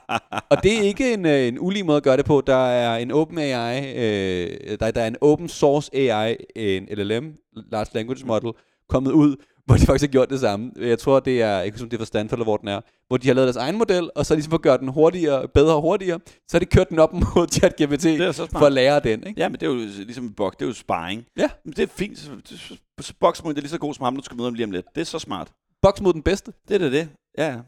[0.50, 2.42] og det er ikke en, øh, en ulig måde at gøre det på.
[2.46, 7.34] Der er en open AI, øh, der, der er en open source AI, en LLM,
[7.72, 8.52] Large Language Model,
[8.88, 10.70] kommet ud, hvor de faktisk har gjort det samme.
[10.76, 12.68] Jeg tror, det er, jeg kan huske, om det er fra Stanford, eller hvor den
[12.68, 14.88] er, hvor de har lavet deres egen model, og så ligesom for at gøre den
[14.88, 18.06] hurtigere, bedre og hurtigere, så har de kørt den op mod ChatGPT
[18.52, 19.26] for at lære den.
[19.26, 19.40] Ikke?
[19.40, 21.24] Ja, men det er jo ligesom en bok, det er jo sparring.
[21.36, 21.48] Ja.
[21.64, 22.18] Men det er fint.
[22.18, 24.54] Så, så, så boksmod, det er lige så god som ham, du skal møde om
[24.54, 24.86] lige om lidt.
[24.94, 25.48] Det er så smart.
[25.82, 26.52] Boks mod den bedste.
[26.68, 27.08] Det er det, det.
[27.38, 27.58] Ja, ja.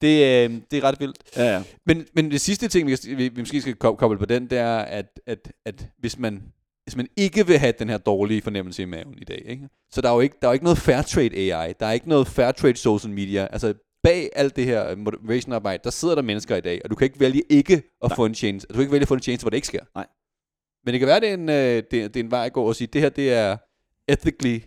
[0.00, 0.08] Det,
[0.50, 1.16] øh, det er ret vildt.
[1.36, 1.62] Ja, ja.
[1.86, 4.58] Men, men det sidste ting, vi, vi, vi måske skal ko- koble på den, det
[4.58, 6.42] er, at, at, at hvis, man,
[6.88, 9.68] hvis man ikke vil have den her dårlige fornemmelse i maven i dag, ikke?
[9.90, 11.92] så der er jo ikke, der er jo ikke noget fair trade AI, der er
[11.92, 13.46] ikke noget fair trade social media.
[13.50, 16.94] Altså bag alt det her motivation arbejde, der sidder der mennesker i dag, og du
[16.94, 18.16] kan ikke vælge ikke at Nej.
[18.16, 18.66] få en tjeneste.
[18.68, 19.84] Du kan ikke vælge at få en tjeneste, hvor det ikke sker.
[19.94, 20.06] Nej.
[20.84, 22.62] Men det kan være, det er en, øh, det, det er en vej at gå
[22.62, 23.56] og sige, det her det er
[24.08, 24.60] ethically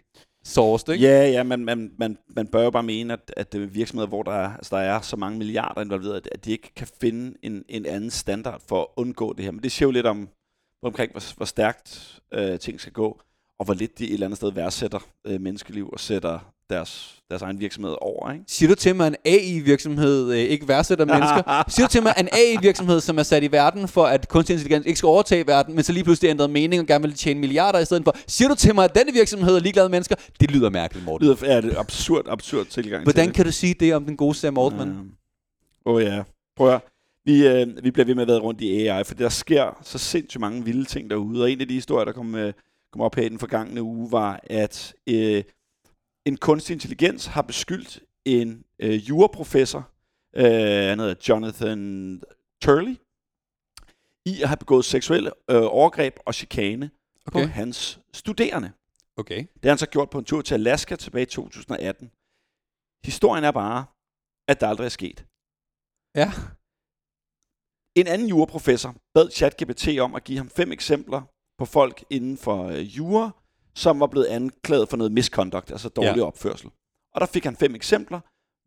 [0.45, 1.05] sourced, ikke?
[1.05, 4.07] Ja, ja, man, man, man, man bør jo bare mene, at, at det er virksomheder,
[4.07, 6.87] hvor der er, altså, der er så mange milliarder involveret, at- at de ikke kan
[7.01, 9.51] finde en, en anden standard for at undgå det her.
[9.51, 10.29] Men det siger jo lidt om,
[10.83, 13.21] omkring, hvor, hvor stærkt øh, ting skal gå,
[13.59, 17.41] og hvor lidt de et eller andet sted værdsætter øh, menneskeliv og sætter deres, deres
[17.41, 18.31] egen virksomhed over.
[18.31, 18.45] Ikke?
[18.47, 21.63] Siger du til mig, at en AI-virksomhed øh, ikke værdsætter mennesker?
[21.67, 24.53] Siger du til mig, at en AI-virksomhed, som er sat i verden for, at kunstig
[24.53, 27.39] intelligens ikke skal overtage verden, men så lige pludselig ændret mening og gerne vil tjene
[27.39, 28.15] milliarder i stedet for?
[28.27, 30.15] Siger du til mig, at denne virksomhed er ligeglade med mennesker?
[30.39, 31.27] Det lyder mærkeligt, Morten.
[31.27, 34.35] Lyder, er det absurd, absurd tilgang Hvordan til kan du sige det om den gode
[34.35, 34.87] Sam Altman?
[34.87, 34.97] det.
[35.85, 36.23] Åh oh, ja.
[36.57, 36.81] Prøv at.
[37.25, 39.97] Vi, øh, vi bliver ved med at være rundt i AI, for der sker så
[39.97, 41.43] sindssygt mange vilde ting derude.
[41.43, 42.53] Og en af de historier, der kom, øh,
[42.91, 45.43] kom op her i den forgangne uge, var, at øh,
[46.25, 49.89] en kunstig intelligens har beskyldt en øh, juraprofessor,
[50.35, 52.21] øh, han hedder Jonathan
[52.61, 52.95] Turley,
[54.25, 56.91] i at have begået seksuelle øh, overgreb og chikane
[57.25, 57.45] okay.
[57.45, 58.71] På hans studerende.
[59.17, 59.37] Okay.
[59.37, 62.11] Det har han så gjort på en tur til Alaska tilbage i 2018.
[63.05, 63.85] Historien er bare,
[64.47, 65.25] at der aldrig er sket.
[66.15, 66.31] Ja.
[67.95, 71.21] En anden juraprofessor bad ChatGPT om at give ham fem eksempler
[71.57, 73.31] på folk inden for øh, jura,
[73.75, 76.25] som var blevet anklaget for noget misconduct, altså dårlig Ja.
[76.25, 76.69] opførsel.
[77.15, 78.19] Og der fik han fem eksempler,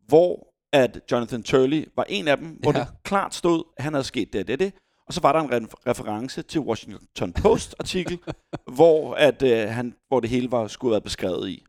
[0.07, 2.79] hvor at Jonathan Turley var en af dem, hvor Ja.
[2.79, 4.73] det klart stod, at han havde sket det det, og det.
[5.07, 8.19] Og så var der en re- reference til Washington Post artikel,
[8.75, 11.65] hvor, at, øh, han, hvor det hele var skulle have været beskrevet i.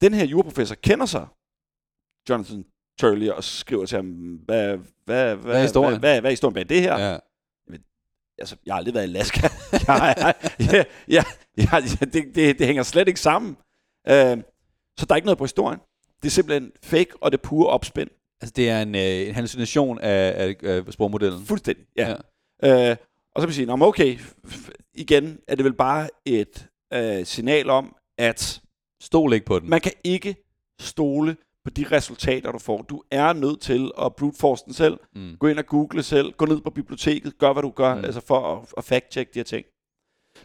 [0.00, 1.26] Den her juraprofessor kender sig
[2.28, 2.64] Jonathan
[2.98, 4.06] Turley og skriver til ham,
[4.44, 6.00] hvad, hvad, hvad, er historien?
[6.00, 6.98] Hvad, hvad, hvad er historien bag det her?
[6.98, 7.18] Ja.
[8.38, 9.40] altså, jeg har aldrig været i Alaska.
[9.72, 11.24] jeg, jeg, jeg, jeg,
[11.56, 13.56] jeg, jeg, det, det, det hænger slet ikke sammen.
[14.08, 14.38] Øh,
[14.98, 15.78] så der er ikke noget på historien.
[16.22, 18.10] Det er simpelthen fake, og det er pure opspind.
[18.40, 21.44] Altså, det er en, øh, en hallucination af, af, af sprogmodellen.
[21.44, 22.14] Fuldstændig, ja.
[22.62, 22.90] ja.
[22.90, 22.96] Øh,
[23.34, 24.18] og så vil jeg sige, "Nå, okay,
[24.94, 28.60] igen er det vel bare et øh, signal om, at
[29.02, 29.70] Stol ikke på den.
[29.70, 30.36] man kan ikke
[30.80, 32.82] stole på de resultater, du får.
[32.82, 34.98] Du er nødt til at brute force den selv.
[35.14, 35.36] Mm.
[35.36, 36.32] Gå ind og google selv.
[36.32, 37.38] Gå ned på biblioteket.
[37.38, 38.04] Gør, hvad du gør, Mm.
[38.04, 39.66] altså for at, at fact-check de her ting.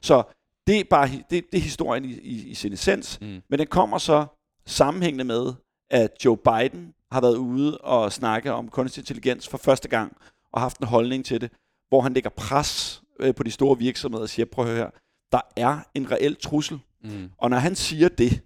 [0.01, 0.23] Så
[0.67, 3.21] det er bare det, det er historien i, i, i sin essens.
[3.21, 3.41] Mm.
[3.49, 4.25] Men den kommer så
[4.65, 5.53] sammenhængende med,
[5.89, 10.17] at Joe Biden har været ude og snakke om kunstig intelligens for første gang,
[10.53, 11.51] og haft en holdning til det,
[11.89, 14.89] hvor han lægger pres øh, på de store virksomheder og siger, prøv at høre her,
[15.31, 16.79] der er en reel trussel.
[17.03, 17.31] Mm.
[17.37, 18.41] Og når han siger det,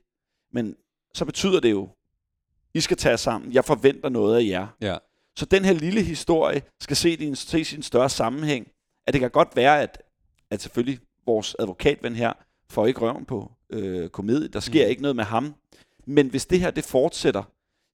[0.54, 0.76] men
[1.14, 1.90] så betyder det jo,
[2.74, 4.68] I skal tage sammen, jeg forventer noget af jer.
[4.82, 4.98] Ja.
[5.36, 8.68] Så den her lille historie skal se i en, ses i en større sammenhæng.
[9.08, 10.02] At det kan godt være, at,
[10.52, 12.34] at selvfølgelig vores advokatven her
[12.70, 14.48] får ikke røven på øh, komedie.
[14.48, 14.90] Der sker Mm.
[14.90, 15.56] ikke noget med ham.
[16.06, 17.44] Men hvis det her det fortsætter,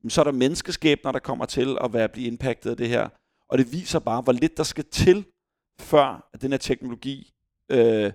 [0.10, 3.10] så er der menneskeskæbner, der kommer til at være blive impactet af det her.
[3.50, 5.26] Og det viser bare, hvor lidt der skal til,
[5.80, 7.34] før at den her teknologi
[7.72, 8.12] øh,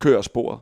[0.00, 0.60] kører sporet.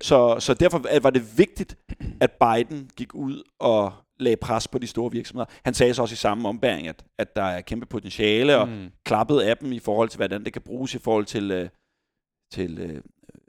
[0.00, 1.78] Så, så derfor var det vigtigt,
[2.20, 5.46] at Biden gik ud og lagde pres på de store virksomheder.
[5.64, 8.88] Han sagde så også i samme ombæring, at, at der er kæmpe potentiale, og Mm.
[9.04, 11.68] klappede af dem i forhold til, hvordan det kan bruges i forhold til, øh,
[12.52, 13.00] til, øh,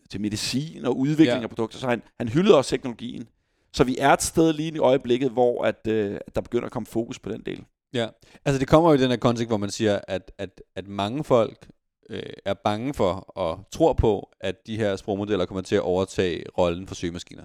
[0.10, 1.44] til medicin og udvikling Ja.
[1.44, 1.78] af produkter.
[1.80, 3.28] Så han, han hyldede også teknologien.
[3.74, 6.86] Så vi er et sted lige i øjeblikket, hvor at, øh, der begynder at komme
[6.86, 7.64] fokus på den del.
[7.94, 8.08] Ja,
[8.46, 11.24] altså det kommer jo i den her kontekst, hvor man siger, at, at, at mange
[11.24, 11.68] folk
[12.10, 16.44] øh, er bange for og tror på, at de her sprogmodeller kommer til at overtage
[16.58, 17.44] rollen for søgemaskiner.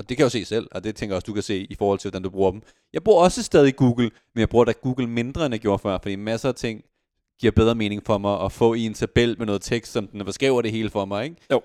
[0.00, 1.66] Og det kan jeg jo se selv, og det tænker jeg også, du kan se
[1.70, 2.62] i forhold til, hvordan du bruger dem.
[2.92, 5.98] Jeg bruger også stadig Google, men jeg bruger da Google mindre, end jeg gjorde før,
[6.02, 6.82] fordi masser af ting
[7.40, 10.24] giver bedre mening for mig at få i en tabel med noget tekst, som den
[10.24, 11.36] beskriver det hele for mig, ikke?
[11.52, 11.62] Jo.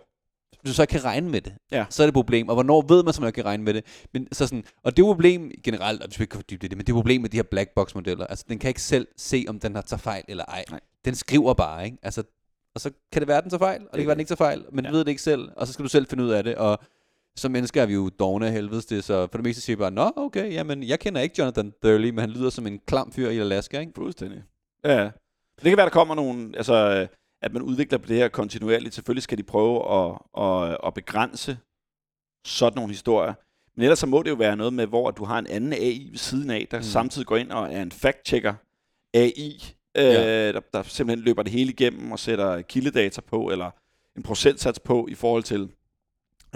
[0.61, 1.85] Hvis du så kan regne med det, Ja.
[1.89, 2.49] så er det et problem.
[2.49, 3.85] Og hvornår ved man, så man kan regne med det?
[4.13, 6.89] Men, så sådan, og det er problem generelt, og vi skal ikke det, men det
[6.89, 8.27] er problem med de her black box modeller.
[8.27, 10.63] Altså, den kan ikke selv se, om den har taget fejl eller ej.
[10.69, 10.79] Nej.
[11.05, 11.97] Den skriver bare, ikke?
[12.03, 12.23] Altså,
[12.75, 14.37] og så kan det være, den tager fejl, og det, kan være, den ikke tager
[14.37, 14.85] fejl, men.
[14.85, 14.91] Ja.
[14.91, 16.79] du ved det ikke selv, og så skal du selv finde ud af det, og
[17.37, 19.79] som mennesker er vi jo dogne af helvedes det, så for det meste siger vi
[19.79, 23.11] bare, nå, okay, jamen, jeg kender ikke Jonathan Thurley, men han lyder som en klam
[23.11, 23.91] fyr i Alaska, ikke?
[23.95, 24.43] Fuldstændig.
[24.83, 25.03] Ja, ja.
[25.55, 27.07] Det kan være, der kommer nogle, altså,
[27.41, 28.93] at man udvikler på det her kontinuerligt.
[28.95, 31.57] Selvfølgelig skal de prøve at, at, at begrænse
[32.45, 33.33] sådan nogle historier.
[33.75, 36.07] Men ellers så må det jo være noget med, hvor du har en anden AI
[36.11, 36.81] ved siden af, der Mm.
[36.81, 36.83] mm.
[36.83, 38.53] samtidig går ind og er en fact-checker
[39.13, 40.51] AI, øh, Ja.
[40.51, 43.71] der, der simpelthen løber det hele igennem og sætter kildedata på, eller
[44.17, 45.69] en procentsats på i forhold til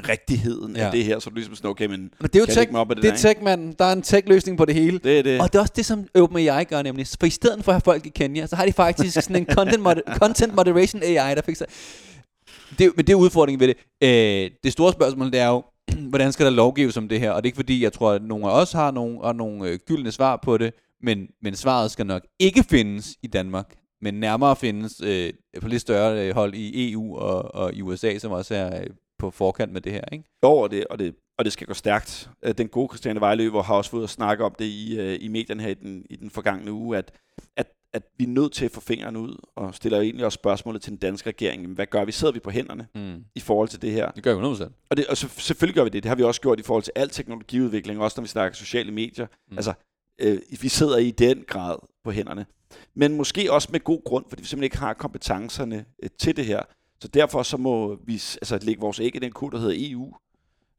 [0.09, 0.85] rigtigheden Ja.
[0.85, 1.19] af det her.
[1.19, 3.09] Så du ligesom sådan, okay, men Men det er jo tech, op af det, det
[3.09, 3.39] er der, ikke?
[3.39, 3.75] tech-manden.
[3.79, 4.99] Der er en tech-løsning på det hele.
[5.03, 5.41] Det er det.
[5.41, 7.07] Og det er også det, som OpenAI gør nemlig.
[7.19, 9.45] For i stedet for at have folk i Kenya, så har de faktisk sådan en
[9.45, 11.65] content, moder- content moderation AI, der fikser...
[12.79, 13.77] Det, er- men det er udfordringen ved det.
[14.03, 15.63] Øh, det store spørgsmål, det er jo,
[16.09, 17.31] hvordan skal der lovgives om det her?
[17.31, 19.69] Og det er ikke fordi, jeg tror, at nogle af os har nogle, har nogle
[19.69, 23.65] øh, gyldne svar på det, men, men svaret skal nok ikke findes i Danmark,
[24.01, 28.17] men nærmere findes øh, på lidt større øh, hold i EU og, og i USA,
[28.17, 28.87] som også er øh,
[29.19, 30.23] på forkant med det her, ikke?
[30.43, 32.29] Jo, og det, og det, og det skal gå stærkt.
[32.43, 35.27] Øh, Den gode Christiane Vejløber har også fået at snakke om det i, øh, i
[35.27, 37.11] medierne her i den, i den forgangne uge, at,
[37.57, 40.81] at, at vi er nødt til at få fingeren ud, og stiller egentlig også spørgsmålet
[40.81, 41.67] til den danske regering.
[41.67, 42.11] Hvad gør vi?
[42.11, 43.23] Sidder vi på hænderne Mm.
[43.35, 44.11] i forhold til det her?
[44.11, 44.71] Det gør vi 100%.
[44.89, 46.03] Og, det, og så, selvfølgelig gør vi det.
[46.03, 48.91] Det har vi også gjort i forhold til al teknologiudvikling, også når vi snakker sociale
[48.91, 49.27] medier.
[49.51, 49.57] Mm.
[49.57, 49.73] Altså,
[50.21, 52.45] øh, vi sidder i den grad på hænderne.
[52.95, 56.45] Men måske også med god grund, fordi vi simpelthen ikke har kompetencerne øh, til det
[56.45, 56.61] her.
[57.01, 60.13] Så derfor så må vi altså, lægge vores æg i den kur, der hedder EU,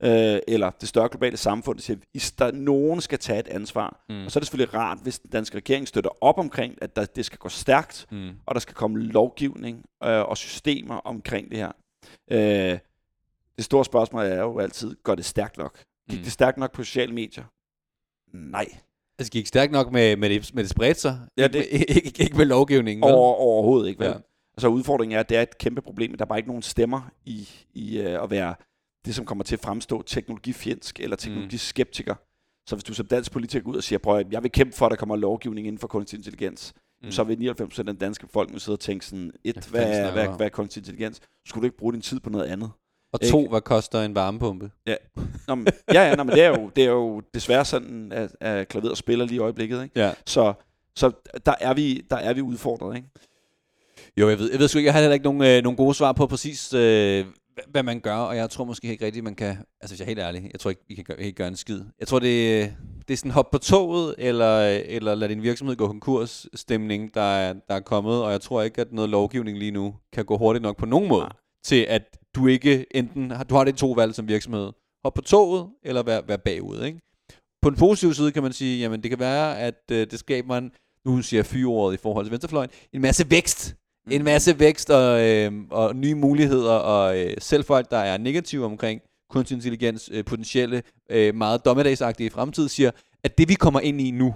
[0.03, 4.05] øh, eller det større globale samfund, der siger, at der, nogen skal tage et ansvar.
[4.09, 4.25] Mm.
[4.25, 7.05] Og så er det selvfølgelig rart, hvis den danske regering støtter op omkring, at der,
[7.05, 8.31] det skal gå stærkt, Mm.
[8.47, 11.73] og der skal komme lovgivning øh, og systemer omkring det her.
[12.31, 12.79] Øh,
[13.57, 15.79] det store spørgsmål er jo altid, går det stærkt nok?
[16.11, 16.25] Gik Mm.
[16.25, 17.45] det stærkt nok på sociale medier?
[18.35, 18.67] Nej.
[19.19, 21.19] Altså gik stærkt nok med, med, det, med det spredte sig.
[21.37, 23.05] Ja, ikke, det- med, ikke, ikke med lovgivningen.
[23.05, 23.99] Over, overhovedet ikke.
[24.05, 24.09] Vel?
[24.09, 24.15] Ja.
[24.51, 24.57] Ja.
[24.57, 27.11] Altså udfordringen er, at det er et kæmpe problem, der er bare ikke nogen stemmer
[27.25, 28.55] i, i uh, at være
[29.05, 32.15] det, som kommer til at fremstå teknologifjendsk eller teknologiskeptiker.
[32.15, 32.21] Mm.
[32.67, 34.77] Så hvis du som dansk politiker går ud og siger, prøv at jeg vil kæmpe
[34.77, 37.11] for, at der kommer lovgivning inden for kunstig intelligens, mm.
[37.11, 40.13] så vil 99% af den danske befolkning sidde og tænke sådan, et, Hvad hvad, er,
[40.13, 41.21] hvad, hvad er kunstig intelligens?
[41.47, 42.71] Skulle du ikke bruge din tid på noget andet?
[43.13, 43.51] Og to, Ikke?
[43.51, 44.71] hvad koster en varmepumpe?
[45.49, 48.37] Nå, men, ja, ja, nå, men det, er jo, det er jo desværre sådan, at,
[48.41, 49.83] at klaveret spiller lige i øjeblikket.
[49.83, 50.01] Ikke?
[50.01, 50.13] Ja.
[50.27, 50.53] Så,
[50.97, 51.13] så
[51.47, 52.97] der, er vi, der er vi udfordret.
[52.97, 53.09] Ikke?
[54.17, 55.95] Jo, jeg ved, jeg ved sgu ikke, jeg har heller ikke nogen, øh, nogen gode
[55.95, 57.21] svar på præcis, øh,
[57.59, 59.49] hva- hvad man gør, og jeg tror måske ikke rigtigt, man kan,
[59.81, 61.57] altså hvis jeg er helt ærlig, jeg tror ikke, vi kan gøre, ikke gøre en
[61.57, 61.81] skid.
[62.01, 62.69] Jeg tror, det, øh,
[63.09, 67.21] det er sådan hop på toget, eller, eller lad din virksomhed gå konkurs stemning, der
[67.21, 70.39] er, der er kommet, og jeg tror ikke, at noget lovgivning lige nu kan gå
[70.39, 71.33] hurtigt nok på nogen måde, Nej.
[71.65, 72.03] til at
[72.35, 74.71] du ikke enten, har- du har det to valg som virksomhed,
[75.05, 77.01] hop på toget, eller vær, vær bagud, ikke?
[77.63, 80.57] På den positive side kan man sige, jamen det kan være, at øh, det skaber
[80.59, 80.71] en,
[81.05, 83.75] nu siger jeg fyreordet i forhold til venstrefløjen, en masse vækst.
[84.11, 88.65] En masse vækst og, øh, og nye muligheder, og øh, selv folk, der er negative
[88.65, 92.91] omkring kunstig intelligens, øh, potentielle, øh, meget dommedagsagtige fremtid, siger,
[93.25, 94.35] at det vi kommer ind i nu,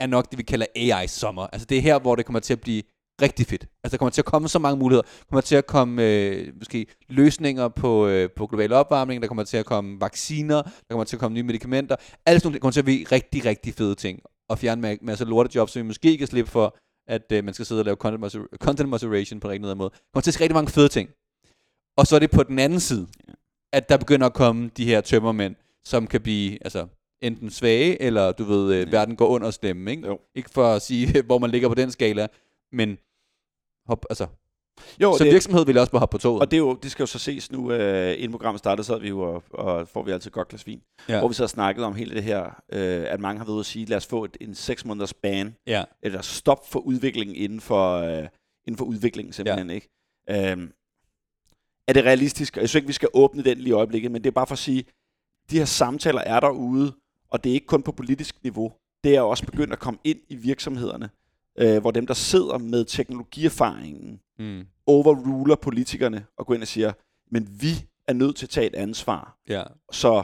[0.00, 1.46] er nok det, vi kalder AI-sommer.
[1.52, 2.82] Altså det er her, hvor det kommer til at blive
[3.22, 3.66] rigtig fedt.
[3.84, 5.02] Altså der kommer til at komme så mange muligheder.
[5.02, 9.44] Der kommer til at komme øh, måske løsninger på, øh, på global opvarmning, der kommer
[9.44, 11.96] til at komme vacciner, der kommer til at komme nye medicamenter.
[12.26, 14.20] Alle sådan nogle ting kommer til at blive rigtig, rigtig fede ting.
[14.48, 17.66] Og fjerne en masse lortejobs, som vi måske kan slippe for, at øh, man skal
[17.66, 19.90] sidde og lave content, moder- content moderation på en rigtig måde.
[19.90, 21.10] Der kommer til at rigtig mange fede ting.
[21.96, 23.06] Og så er det på den anden side,
[23.72, 26.86] at der begynder at komme de her tømmermænd, som kan blive altså,
[27.22, 28.90] enten svage, eller du ved, øh, Ja.
[28.98, 29.90] verden går under stemme.
[29.90, 30.06] Ikke?
[30.06, 30.20] Jo.
[30.34, 32.26] ikke for at sige, hvor man ligger på den skala,
[32.72, 32.98] men
[33.86, 34.26] hop, altså,
[35.00, 36.40] Jo, som det, virksomhed vil jeg også bare hoppe på toget.
[36.40, 38.98] og det, er jo, det skal jo så ses nu, øh, inden programmet startede, så
[38.98, 41.14] vi jo, og, og får vi altid godt glas vin, ja.
[41.14, 41.18] ja.
[41.18, 43.60] hvor vi så har snakket om hele det her, øh, at mange har været ude
[43.60, 45.84] at sige, lad os få et, en seks måneders ban, ja.
[46.02, 48.28] eller stop for udviklingen inden for, øh,
[48.66, 49.74] inden for udviklingen simpelthen, ja.
[49.74, 49.88] ikke?
[50.30, 50.72] Øhm,
[51.88, 52.56] er det realistisk?
[52.56, 54.52] Jeg synes ikke, vi skal åbne den lige i øjeblikket, men det er bare for
[54.52, 54.84] at sige,
[55.50, 56.92] de her samtaler er derude,
[57.30, 58.72] og det er ikke kun på politisk niveau.
[59.04, 61.10] Det er også begyndt at komme ind i virksomhederne,
[61.58, 64.66] øh, hvor dem, der sidder med teknologierfaringen, Mm.
[64.86, 66.92] overruler politikerne og går ind og siger,
[67.30, 69.38] men vi er nødt til at tage et ansvar.
[69.48, 69.62] ja.
[69.92, 70.22] Så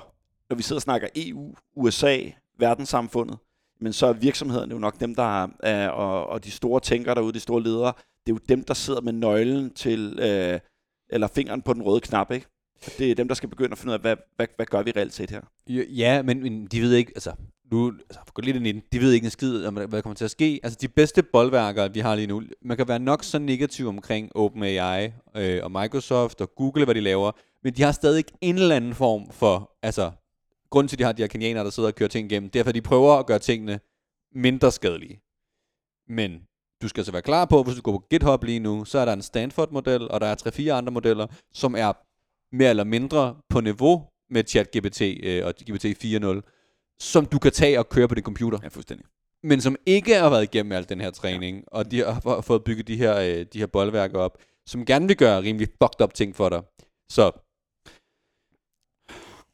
[0.50, 2.18] når vi sidder og snakker EU, USA,
[2.58, 3.38] verdenssamfundet,
[3.80, 7.32] men så er virksomhederne jo nok dem, der er, og, og de store tænkere derude,
[7.32, 7.92] de store ledere,
[8.26, 10.60] det er jo dem, der sidder med nøglen til, øh,
[11.10, 12.46] eller fingeren på den røde knap, ikke?
[12.98, 14.90] Det er dem, der skal begynde at finde ud af, hvad, hvad, hvad gør vi
[14.96, 15.40] reelt set her?
[15.68, 17.32] Ja, men, men de ved ikke, altså,
[17.70, 20.00] nu, altså, gå lidt ind i den, de ved ikke en skid om, hvad der
[20.00, 20.60] kommer til at ske.
[20.62, 24.36] Altså, de bedste boldværker, vi har lige nu, man kan være nok så negativ omkring
[24.36, 27.32] OpenAI øh, og Microsoft og Google, hvad de laver,
[27.64, 30.10] men de har stadig en eller anden form for, altså,
[30.70, 32.60] grund til, at de har de her kenianere, der sidder og kører ting igennem, det
[32.60, 33.80] er, fordi de prøver at gøre tingene
[34.34, 35.20] mindre skadelige.
[36.08, 36.42] Men
[36.82, 39.04] du skal altså være klar på, hvis du går på GitHub lige nu, så er
[39.04, 41.92] der en Stanford-model, og der er 3-4 andre modeller, som er
[42.56, 46.59] mere eller mindre på niveau med ChatGPT øh, og GPT 4.0,
[47.00, 48.58] som du kan tage og køre på din computer.
[48.62, 49.06] Ja, fuldstændig.
[49.42, 52.86] Men som ikke har været igennem al den her træning, og de har fået bygget
[52.88, 56.36] de her, øh, de her boldværker op, som gerne vil gøre rimelig fucked up ting
[56.36, 56.62] for dig.
[57.10, 57.32] Så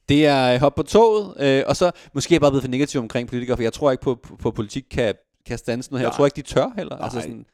[0.08, 2.70] det er øh, hop på toget, øh, og så måske er jeg bare blevet for
[2.70, 5.14] negativ omkring politikere, for jeg tror ikke på, på, på politik kan,
[5.46, 6.08] kan stanse noget her.
[6.08, 6.96] Jeg tror ikke, de tør heller.
[6.96, 7.46] Altså sådan,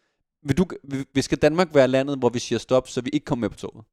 [0.42, 0.66] vil du,
[1.14, 3.56] vil, skal Danmark være landet, hvor vi siger stop, så vi ikke kommer med på
[3.56, 3.84] toget?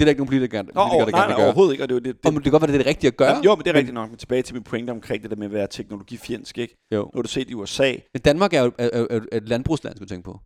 [0.00, 1.84] Det er der ikke nogen politikere, Nå, politikere der nej, gerne nej, overhovedet ikke.
[1.84, 3.36] Og det, det, det, og, det kan godt være, det er det rigtige at gøre.
[3.36, 4.10] Ja, jo, men det er rigtigt nok.
[4.10, 6.76] Men tilbage til min pointe omkring det der med at være teknologifjendsk, ikke?
[6.94, 7.02] Jo.
[7.02, 7.94] Nu har du set i USA.
[8.14, 10.40] Men Danmark er jo er, er, er et landbrugsland, skulle tænke på.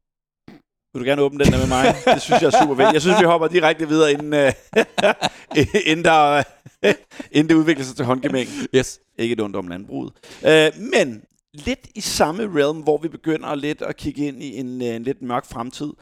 [0.95, 1.95] Vil du gerne åbne den der med mig?
[2.15, 2.93] Det synes jeg er super fedt.
[2.93, 4.53] Jeg synes, vi hopper direkte videre, inden, uh,
[5.91, 6.43] inden, der,
[6.87, 6.91] uh,
[7.37, 8.49] inden det udvikler sig til håndgemæng.
[8.75, 9.01] Yes.
[9.19, 10.13] Ikke et ondt om landbruget.
[10.43, 14.83] Uh, men lidt i samme realm, hvor vi begynder lidt at kigge ind i en,
[14.83, 15.93] en lidt mørk fremtid,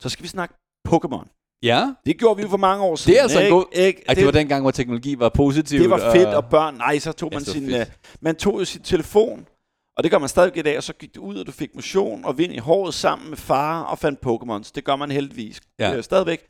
[0.00, 0.54] så skal vi snakke
[0.88, 1.37] Pokémon.
[1.62, 1.94] Ja.
[2.06, 3.12] Det gjorde vi jo for mange år siden.
[3.12, 3.64] Det er altså en god...
[3.72, 4.02] Ikke?
[4.08, 5.82] Ej, det, det var dengang, hvor teknologi var positivt.
[5.82, 6.74] Det var fedt, og, og børn...
[6.74, 7.74] Nej, så tog man sin...
[7.74, 7.80] Uh,
[8.20, 9.46] man tog jo sin telefon,
[9.96, 11.74] og det gør man stadig i dag, og så gik du ud, og du fik
[11.74, 14.72] motion og vind i håret sammen med far og fandt Pokémons.
[14.74, 15.96] Det gør man heldigvis ja.
[15.96, 16.46] øh, stadigvæk.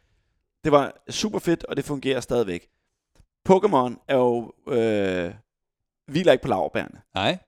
[0.64, 2.68] Det var super fedt, og det fungerer stadigvæk.
[3.48, 4.52] Pokémon er jo...
[4.68, 5.34] Øh,
[6.10, 7.00] hviler ikke på laverbærene.
[7.14, 7.38] Nej.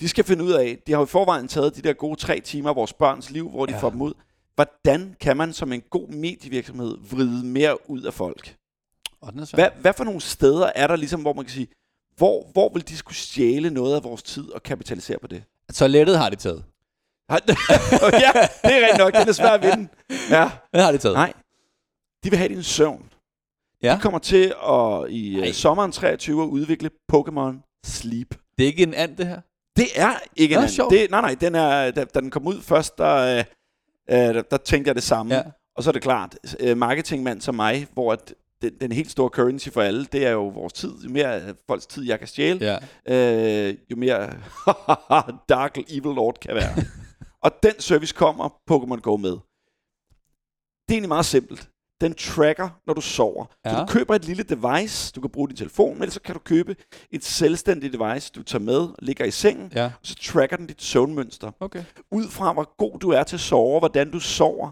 [0.00, 2.40] De skal finde ud af, de har jo i forvejen taget de der gode tre
[2.40, 3.78] timer af vores børns liv, hvor de ja.
[3.78, 4.12] får dem ud.
[4.54, 8.56] Hvordan kan man som en god medievirksomhed vride mere ud af folk?
[9.54, 11.68] Hvad, hvad for nogle steder er der ligesom, hvor man kan sige,
[12.16, 15.44] hvor, hvor vil de skulle stjæle noget af vores tid og kapitalisere på det?
[15.74, 16.64] Toilettet har de taget.
[17.32, 17.38] ja,
[18.64, 19.12] det er rent nok.
[19.12, 19.88] Det er svært at vinde.
[20.30, 20.50] Ja.
[20.72, 21.14] Det har de taget.
[21.14, 21.32] Nej.
[22.24, 23.12] De vil have din søvn.
[23.82, 23.94] Ja.
[23.94, 25.52] De kommer til at i Ej.
[25.52, 28.34] sommeren 23 at udvikle Pokémon Sleep.
[28.58, 29.40] Det er ikke en and, det her?
[29.76, 30.90] Det er ikke en and.
[30.90, 33.44] Det, nej, nej, den er, da, da den kom ud først, der,
[34.10, 35.34] øh, øh, der, der tænkte jeg det samme.
[35.34, 35.42] Ja.
[35.76, 39.28] Og så er det klart, øh, marketingmand som mig, hvor at den, den helt store
[39.28, 40.92] currency for alle, det er jo vores tid.
[41.04, 43.68] Jo mere folks tid, jeg kan stjæle, ja.
[43.68, 44.30] øh, jo mere
[45.48, 46.74] Dark Evil Lord kan være.
[47.44, 49.30] og den service kommer Pokémon Go med.
[49.30, 51.68] Det er egentlig meget simpelt.
[52.02, 53.46] Den tracker, når du sover.
[53.64, 53.70] Ja.
[53.70, 56.38] Så du køber et lille device, du kan bruge din telefon eller så kan du
[56.38, 56.76] købe
[57.10, 59.84] et selvstændigt device, du tager med, ligger i sengen, ja.
[59.84, 61.50] og så tracker den dit søvnmønster.
[61.60, 61.84] Okay.
[62.10, 64.70] Ud fra, hvor god du er til at sove, hvordan du sover,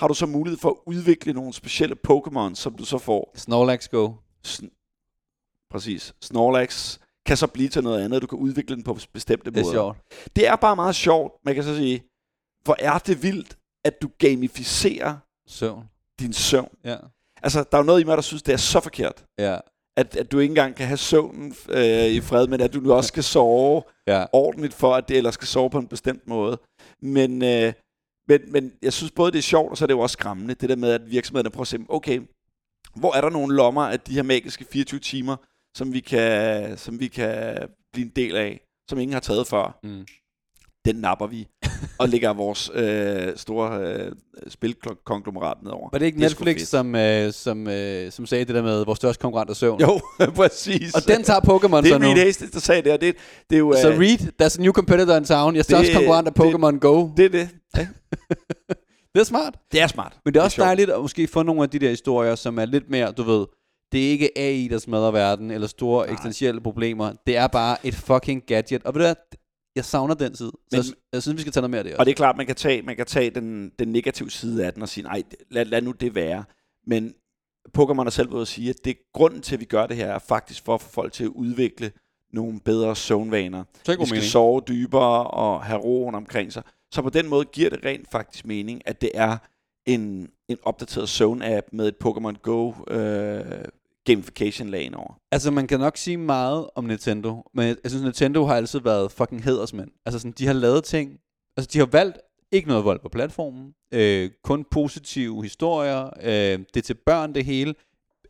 [0.00, 3.32] har du så mulighed for at udvikle nogle specielle Pokémon, som du så får.
[3.34, 4.12] Snorlax Go.
[4.46, 6.14] Sn- Præcis.
[6.20, 9.62] Snorlax kan så blive til noget andet, du kan udvikle den på bestemte måder.
[9.62, 9.98] Det er sjovt.
[10.36, 12.02] Det er bare meget sjovt, man kan så sige,
[12.64, 15.16] hvor er det vildt, at du gamificerer
[15.46, 15.84] søvn.
[16.22, 16.74] Din søvn.
[16.84, 16.96] Ja.
[17.42, 19.24] Altså, der er jo noget i mig, der synes, det er så forkert.
[19.38, 19.58] Ja.
[19.96, 22.92] At, at du ikke engang kan have søvnen øh, i fred, men at du nu
[22.92, 24.24] også skal sove ja.
[24.32, 26.58] ordentligt for, at det ellers skal sove på en bestemt måde.
[27.02, 27.72] Men, øh,
[28.28, 30.54] men, men jeg synes både, det er sjovt, og så er det jo også skræmmende,
[30.54, 32.20] det der med, at virksomhederne prøver at se, okay,
[32.94, 35.36] hvor er der nogle lommer af de her magiske 24 timer,
[35.76, 37.58] som vi kan, som vi kan
[37.92, 39.78] blive en del af, som ingen har taget før.
[39.82, 40.06] Mm.
[40.84, 41.48] Den napper vi,
[41.98, 44.12] og lægger vores øh, store øh,
[44.48, 45.88] spilkonglomerat nedover.
[45.92, 48.96] Var det ikke det Netflix, som, øh, som, øh, som sagde det der med vores
[48.96, 49.80] største konkurrent er søvn?
[49.80, 50.00] Jo,
[50.36, 50.94] præcis.
[50.94, 52.04] Og den tager Pokémon så nu.
[52.04, 53.16] Det er Reed Hastings, der sagde det, og det,
[53.50, 53.74] det er jo...
[53.82, 55.54] Så uh, Reed, there's a new competitor in town.
[55.54, 57.08] Your største konkurrent er Pokémon Go.
[57.16, 57.48] Det er det.
[57.76, 57.86] Ja.
[59.14, 59.54] det er smart.
[59.72, 60.18] Det er smart.
[60.24, 62.34] Men det er også det er dejligt at måske få nogle af de der historier,
[62.34, 63.46] som er lidt mere, du ved,
[63.92, 66.12] det er ikke AI, der smadrer verden, eller store Nej.
[66.12, 67.12] eksistentielle problemer.
[67.26, 68.82] Det er bare et fucking gadget.
[68.84, 69.14] Og ved du hvad,
[69.76, 70.50] jeg savner den side.
[70.50, 72.00] Så Men, jeg, jeg synes, vi skal tage noget mere af det også.
[72.00, 74.72] Og det er klart, man kan tage, man kan tage den, den negative side af
[74.72, 76.44] den og sige, nej, lad, lad nu det være.
[76.86, 77.14] Men
[77.78, 79.96] Pokémon har selv været at sige, at det er grunden til, at vi gør det
[79.96, 81.92] her, er faktisk for at få folk til at udvikle
[82.32, 83.64] nogle bedre søvnvaner.
[83.86, 84.22] Vi skal mening.
[84.22, 86.62] sove dybere og have roen omkring sig.
[86.92, 89.38] Så på den måde giver det rent faktisk mening, at det er
[89.86, 93.64] en, en opdateret søvn-app med et Pokémon Go øh,
[94.04, 95.14] gamification-lagen over.
[95.32, 99.12] Altså, man kan nok sige meget om Nintendo, men jeg synes, Nintendo har altid været
[99.12, 99.90] fucking hedersmænd.
[100.06, 101.18] Altså, sådan, de har lavet ting,
[101.56, 102.18] altså, de har valgt
[102.52, 107.44] ikke noget vold på platformen, øh, kun positive historier, øh, det er til børn det
[107.44, 107.74] hele.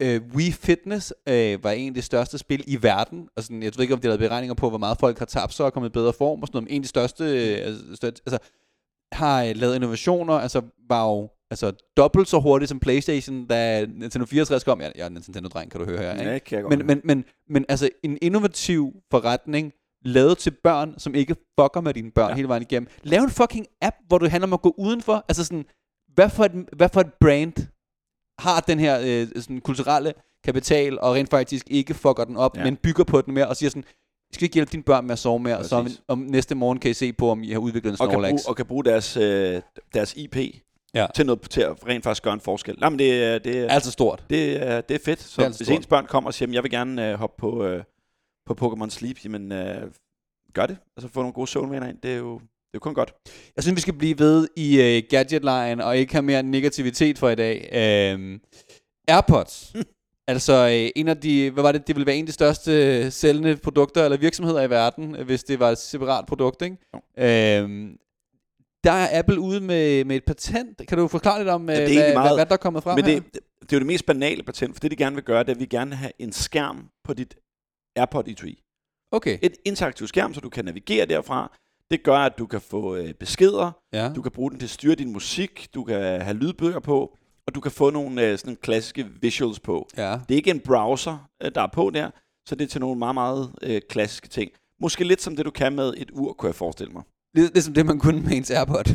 [0.01, 3.73] Øh, Wii Fitness øh, var en af de største spil i verden, og sådan, jeg
[3.77, 5.73] ved ikke, om de har lavet beregninger på, hvor meget folk har tabt sig og
[5.73, 8.39] kommet i bedre form, og sådan noget, men en af de største, øh, altså, altså
[9.13, 14.27] har øh, lavet innovationer, altså var jo altså dobbelt så hurtigt som Playstation, da Nintendo
[14.27, 14.81] 64 kom.
[14.81, 16.31] Jeg, jeg er en Nintendo-dreng, kan du høre her, ikke?
[16.31, 19.73] Ja, kan jeg Men, men, men, men altså en innovativ forretning,
[20.05, 22.35] lavet til børn, som ikke fucker med dine børn ja.
[22.35, 22.89] Hele vejen igennem.
[23.03, 25.25] Lav en fucking app, hvor du handler om at gå udenfor.
[25.29, 25.65] Altså sådan,
[26.15, 27.53] hvad for et, hvad for et brand
[28.39, 30.13] har den her øh, sådan kulturelle
[30.45, 32.65] kapital, og rent faktisk ikke fucker den op, ja.
[32.65, 33.85] Men bygger på den mere, og siger sådan,
[34.33, 36.03] skal ikke hjælpe dine børn med at sove mere, så om, Præcis.
[36.09, 38.31] om næste morgen kan I se på, om I har udviklet en og, kan Snorlax.
[38.31, 39.63] bruge, og kan bruge deres, øh,
[39.95, 40.37] deres IP
[40.95, 41.07] Ja.
[41.15, 42.77] til noget til at rent faktisk gøre en forskel.
[42.81, 44.25] Nej, men det, er- det, er- Altså stort.
[44.31, 45.21] det, er- det er fedt.
[45.21, 45.77] Så Det er altså hvis stort.
[45.77, 47.85] ens børn kommer og siger, "Jamen, jeg vil gerne øh, hoppe på, øh,
[48.47, 49.91] på Pokémon Sleep, jamen øh,
[50.55, 50.77] gør det.
[50.97, 51.99] Altså få nogle gode søvnvaner ind.
[52.03, 53.15] Det er jo, det er jo kun godt.
[53.57, 57.29] Jeg synes, vi skal blive ved i uh, gadget-lejen, og ikke have mere negativitet for
[57.29, 57.69] i dag.
[59.09, 59.73] AirPods.
[60.29, 62.73] altså øh, en af de, hvad var det, det ville være en af de største
[63.05, 66.77] øh, sælgende produkter eller virksomheder i verden, øh, hvis det var et separat produkt, ikke?
[67.19, 67.97] Øhm,
[68.85, 70.83] der er Apple ude med, med et patent.
[70.89, 72.57] Kan du forklare lidt om, Ja, det er øh, hvad, meget- hvad, hvad der er
[72.57, 73.15] kommet frem Men her?
[73.15, 75.39] det, det, det er jo det mest banale patent, for det de gerne vil gøre,
[75.39, 77.35] det er, at vi gerne vil have en skærm på dit
[77.97, 78.63] AirPod etui.
[79.13, 81.57] Okay, Et interaktiv skærm, så du kan navigere derfra.
[81.91, 84.13] Det gør, at du kan få øh, beskeder, ja.
[84.17, 87.55] du kan bruge den til at styre din musik, du kan have lydbøger på, og
[87.55, 89.89] du kan få nogle øh, sådan klassiske visuals på.
[89.97, 90.13] ja.
[90.29, 92.11] Det er ikke en browser, øh, der er på der,
[92.49, 94.51] så det er til nogle meget, meget øh, klassiske ting.
[94.81, 97.03] Måske lidt som det, du kan med et ur, kunne jeg forestille mig.
[97.35, 98.85] Lidt ligesom det, man kunne med ens AirPod.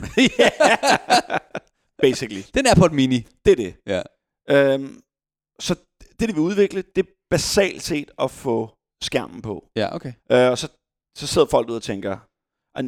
[2.02, 2.42] Basically.
[2.54, 3.28] Den AirPod Mini.
[3.46, 3.76] Det er det.
[3.88, 4.02] Ja.
[4.50, 5.02] Øhm,
[5.60, 5.76] så
[6.20, 8.70] det, de vil udvikle, det er basalt set at få
[9.04, 9.66] skærmen på.
[9.76, 10.14] Ja, okay.
[10.32, 10.68] Øh, og så,
[11.18, 12.18] så sidder folk ud og tænker,
[12.76, 12.82] "Ej,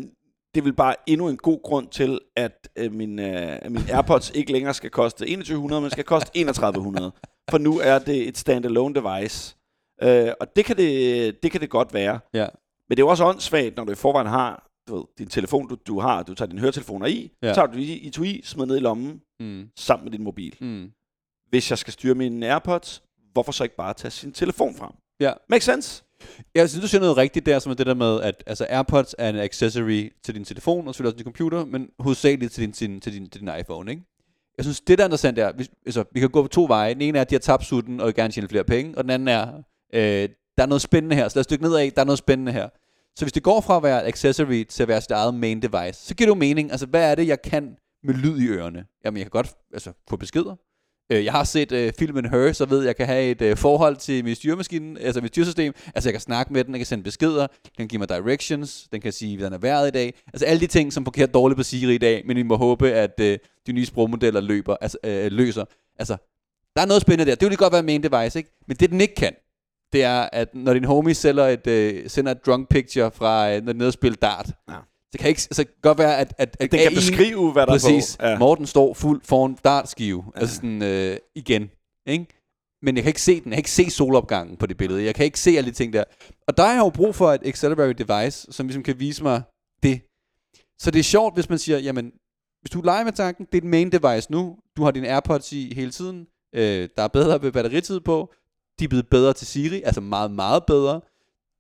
[0.55, 4.29] det vil bare endnu en god grund til, at øh, min, øh, at min AirPods
[4.29, 7.12] ikke længere skal koste 2100, men skal koste 3100.
[7.49, 9.55] For nu er det et standalone device.
[10.01, 12.19] Øh, og det kan det, det kan det godt være.
[12.33, 12.47] Ja.
[12.89, 15.67] Men det er jo også åndssvagt, når du i forvejen har du ved, din telefon,
[15.67, 17.54] du, du har, du tager dine høretelefoner i, Ja.
[17.54, 19.69] tager du i, i tui, smider ned i lommen, Mm.
[19.78, 20.56] sammen med din mobil.
[20.62, 20.91] Mm.
[21.49, 24.91] Hvis jeg skal styre mine AirPods, hvorfor så ikke bare tage sin telefon frem?
[25.19, 25.34] Ja.
[25.49, 26.04] Make sense?
[26.56, 29.15] Jeg synes, du siger noget rigtigt der, som er det der med, at altså, AirPods
[29.17, 32.62] er en accessory til din telefon, og selvfølgelig også til din computer, men hovedsageligt til
[32.63, 34.04] din, til, til, din, til din iPhone, ikke?
[34.58, 36.93] Jeg synes, det der er interessant er, hvis, altså, vi kan gå på to veje.
[36.93, 39.04] Den ene er, at de har tabt sutten og vil gerne tjene flere penge, og
[39.04, 39.54] den anden er,
[39.93, 42.52] øh, der er noget spændende her, så lad os dykke nedad, der er noget spændende
[42.52, 42.69] her.
[43.19, 45.62] Så hvis det går fra at være et accessory til at være sit eget main
[45.62, 46.71] device, så giver det jo mening.
[46.71, 48.86] Altså, hvad er det, jeg kan med lyd i ørerne?
[49.05, 50.55] Jamen, jeg kan godt altså, få beskeder.
[51.12, 53.58] Øh, Jeg har set øh, filmen Her, så ved jeg, jeg kan have et øh,
[53.58, 55.73] forhold til min styremaskine, altså mit styresystem.
[55.95, 58.88] Altså jeg kan snakke med den, jeg kan sende beskeder, den kan give mig directions,
[58.91, 60.13] den kan sige, hvordan er vejret i dag.
[60.27, 62.91] Altså alle de ting, som fungerer dårligt på Siri i dag, men vi må håbe,
[62.91, 65.65] at øh, de nye sprogmodeller løber, altså, øh, løser.
[65.99, 66.17] Altså,
[66.75, 67.36] der er noget spændende der.
[67.36, 68.51] Det vil lige godt være main device, ikke?
[68.67, 69.34] Men det den ikke kan,
[69.93, 73.54] det er, at når din homie sender et, øh, sender et drunk picture fra, øh,
[73.63, 74.75] når den er nede og dart, Ja.
[75.12, 78.15] det kan ikke, altså, godt være, at, at, at Den kan beskrive, hvad der Præcis.
[78.15, 78.28] er på.
[78.28, 78.38] Ja.
[78.38, 80.23] Morten står fuld foran dartskive.
[80.36, 80.39] Ja.
[80.41, 81.69] Altså sådan, øh, igen.
[82.08, 82.25] Ikke?
[82.82, 83.52] Men jeg kan ikke se den.
[83.52, 85.04] Jeg kan ikke se solopgangen på det billede.
[85.04, 86.04] Jeg kan ikke se alle de ting der.
[86.47, 89.41] Og der er jeg jo brug for et acceleratory device, som ligesom kan vise mig
[89.84, 90.02] det.
[90.80, 92.12] Så det er sjovt, hvis man siger, jamen,
[92.62, 94.58] hvis du leger med tanken, det er et main device nu.
[94.78, 96.28] Du har din AirPods i hele tiden.
[96.56, 98.34] Øh, der er bedre batteritid på.
[98.79, 101.01] De er blevet bedre til Siri, altså meget, meget bedre.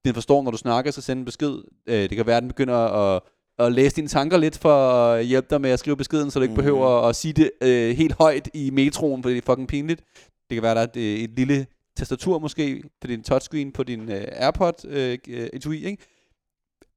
[0.05, 1.57] Den forstår, når du snakker, så sender en besked.
[1.87, 3.21] Øh, det kan være, at den begynder at,
[3.59, 6.43] at læse dine tanker lidt for at hjælpe dig med at skrive beskeden, så du
[6.43, 6.55] ikke Mhm.
[6.57, 10.03] behøver at sige det øh, helt højt i metroen, for det er fucking pinligt.
[10.49, 14.11] Det kan være, der er et, et lille tastatur måske på din touchscreen på din
[14.11, 16.03] øh, AirPod øh, øh, etui, ikke?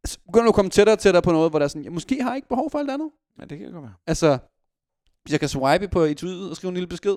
[0.06, 1.90] Så begynder du at komme tættere og tættere på noget, hvor der er sådan, ja,
[1.90, 3.10] måske har jeg ikke behov for alt andet.
[3.40, 3.94] Ja, det kan godt være.
[4.06, 4.38] Altså,
[5.22, 7.16] hvis jeg kan swipe på etuiet og skrive en lille besked,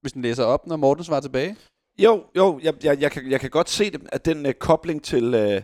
[0.00, 1.56] hvis den læser op, når Morten svarer tilbage.
[1.98, 5.04] Jo, jo, jeg, jeg, jeg, kan, jeg kan godt se det, at den uh, kobling
[5.04, 5.24] til...
[5.34, 5.62] Uh,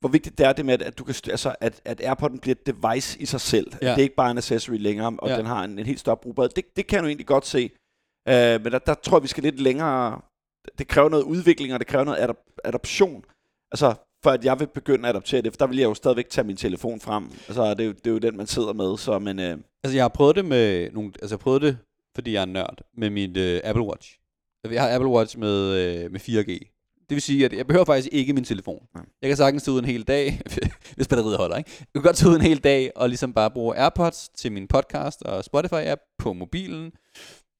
[0.00, 2.66] hvor vigtigt det er det med, at, du kan, altså, at, at AirPod'en bliver et
[2.66, 3.72] device i sig selv.
[3.82, 3.90] Ja.
[3.90, 5.38] Det er ikke bare en accessory længere, og Ja.
[5.38, 6.50] den har en, en helt større brugbarhed.
[6.50, 7.70] Det, det kan jo egentlig godt se.
[8.28, 10.20] Uh, men der, der tror jeg, vi skal lidt længere...
[10.78, 13.24] Det kræver noget udvikling, og det kræver noget adop- adoption.
[13.72, 16.28] Altså, for at jeg vil begynde at adoptere det, for der vil jeg jo stadigvæk
[16.28, 17.24] tage min telefon frem.
[17.24, 18.96] Altså, det er jo, det er jo den, man sidder med.
[18.98, 19.44] Så, men, uh,
[19.84, 21.08] Altså, jeg har prøvet det med nogle...
[21.22, 21.78] Altså, jeg har prøvet det,
[22.16, 24.18] fordi jeg er en nørd, med mit øh, Apple Watch.
[24.70, 26.72] Jeg har Apple Watch med, øh, med 4G.
[27.08, 28.86] Det vil sige, at jeg behøver faktisk ikke min telefon.
[28.94, 29.04] Nej.
[29.22, 30.40] Jeg kan sagtens tage ud en hel dag,
[30.96, 31.70] hvis batteriet holder, ikke?
[31.78, 34.68] Jeg kan godt tage ud en hel dag og ligesom bare bruge AirPods til min
[34.68, 36.92] podcast og Spotify-app på mobilen.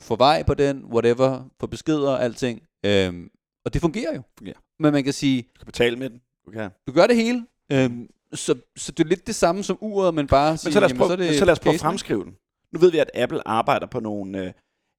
[0.02, 2.62] Få vej på den, whatever, få beskeder og alting.
[2.86, 3.30] Øhm,
[3.64, 4.22] og det fungerer jo.
[4.38, 4.58] Fungerer.
[4.78, 6.20] Men man kan sige, du kan betale med den.
[6.46, 6.70] Du kan.
[6.86, 7.46] du gør det hele.
[7.72, 10.80] Øhm, så, så det er lidt det samme som uret, men bare sige, Men så
[10.80, 12.36] lad os jamen, prøve, så så lad os prøve at fremskrive den.
[12.72, 14.52] Nu ved vi, at Apple arbejder på nogle øh,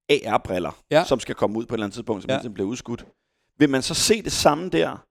[0.09, 1.03] AR-briller, Ja.
[1.03, 2.49] som skal komme ud på et eller andet tidspunkt, som ja.
[2.49, 3.05] bliver udskudt.
[3.59, 5.05] Vil man så se det samme der,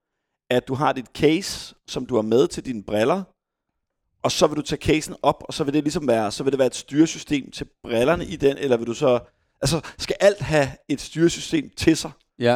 [0.49, 3.23] at du har dit case, som du har med til dine briller,
[4.23, 6.51] og så vil du tage casen op, og så vil det ligesom være, så vil
[6.51, 9.19] det være et styresystem til brillerne i den, eller vil du så,
[9.61, 12.55] altså skal alt have et styresystem til sig, Ja.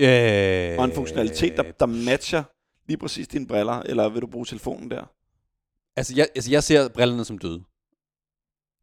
[0.00, 2.42] Øh, og en funktionalitet, der, der matcher
[2.88, 5.04] lige præcis dine briller, eller vil du bruge telefonen der?
[5.96, 7.62] Altså jeg, altså, jeg ser brillerne som døde.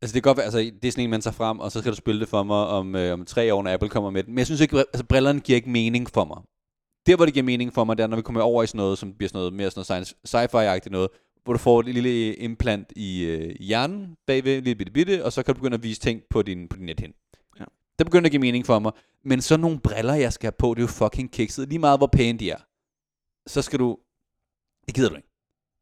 [0.04, 1.80] Altså, det kan godt være, altså, det er sådan en, man tager frem, og så
[1.80, 4.24] skal du spille det for mig om, øh, om tre år, når Apple kommer med
[4.24, 4.34] den.
[4.34, 6.38] Men jeg synes ikke, altså, brillerne giver ikke mening for mig.
[7.06, 8.78] Der, hvor det giver mening for mig, det er, når vi kommer over i sådan
[8.78, 11.10] noget, som bliver sådan noget mere sådan noget sci-fi-agtigt noget,
[11.44, 15.44] hvor du får et lille implant i, øh, hjernen bagved, lille bitte bitte, og så
[15.44, 17.14] kan du begynde at vise ting på din, på din nethen.
[17.60, 17.66] Ja.
[18.00, 18.92] Det begynder at give mening for mig.
[19.26, 21.70] Men så nogle briller, jeg skal have på, det er jo fucking kikset.
[21.70, 22.60] Lige meget, hvor pæne de er.
[23.50, 23.98] Så skal du...
[24.86, 25.30] Det gider du ikke.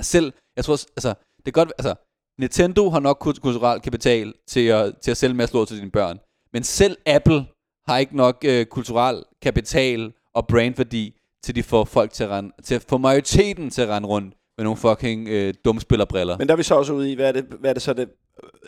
[0.01, 1.95] Selv, jeg tror, altså, det er godt, altså,
[2.39, 6.19] Nintendo har nok kulturel kapital til at, til at sælge masser lort til dine børn.
[6.53, 7.45] Men selv Apple
[7.87, 12.51] har ikke nok øh, kulturel kapital og brandværdi til de får folk til at rende,
[12.63, 16.37] til at få majoriteten til at rende rundt med nogle fucking øh, dumspillerbriller.
[16.37, 17.93] Men der er vi så også ude i, hvad er det, hvad er det så
[17.93, 18.09] det,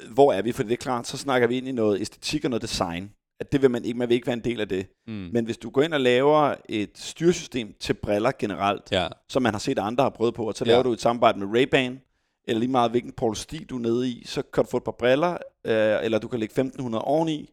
[0.10, 0.52] hvor er vi?
[0.52, 3.12] For det er klart, så snakker vi ind i noget æstetik og noget design.
[3.40, 4.86] At det vil man ikke, man vil ikke være en del af det.
[5.08, 5.30] Mm.
[5.34, 9.08] Men hvis du går ind og laver et styresystem til briller generelt, Ja.
[9.30, 10.72] som man har set andre har prøvet på, og så Ja.
[10.72, 12.13] laver du et samarbejde med Ray-Ban,
[12.48, 14.84] eller lige meget hvilken Paul Stig du er nede i, så kan du få et
[14.84, 15.32] par briller,
[15.66, 17.50] øh, eller du kan lægge 1500 oveni,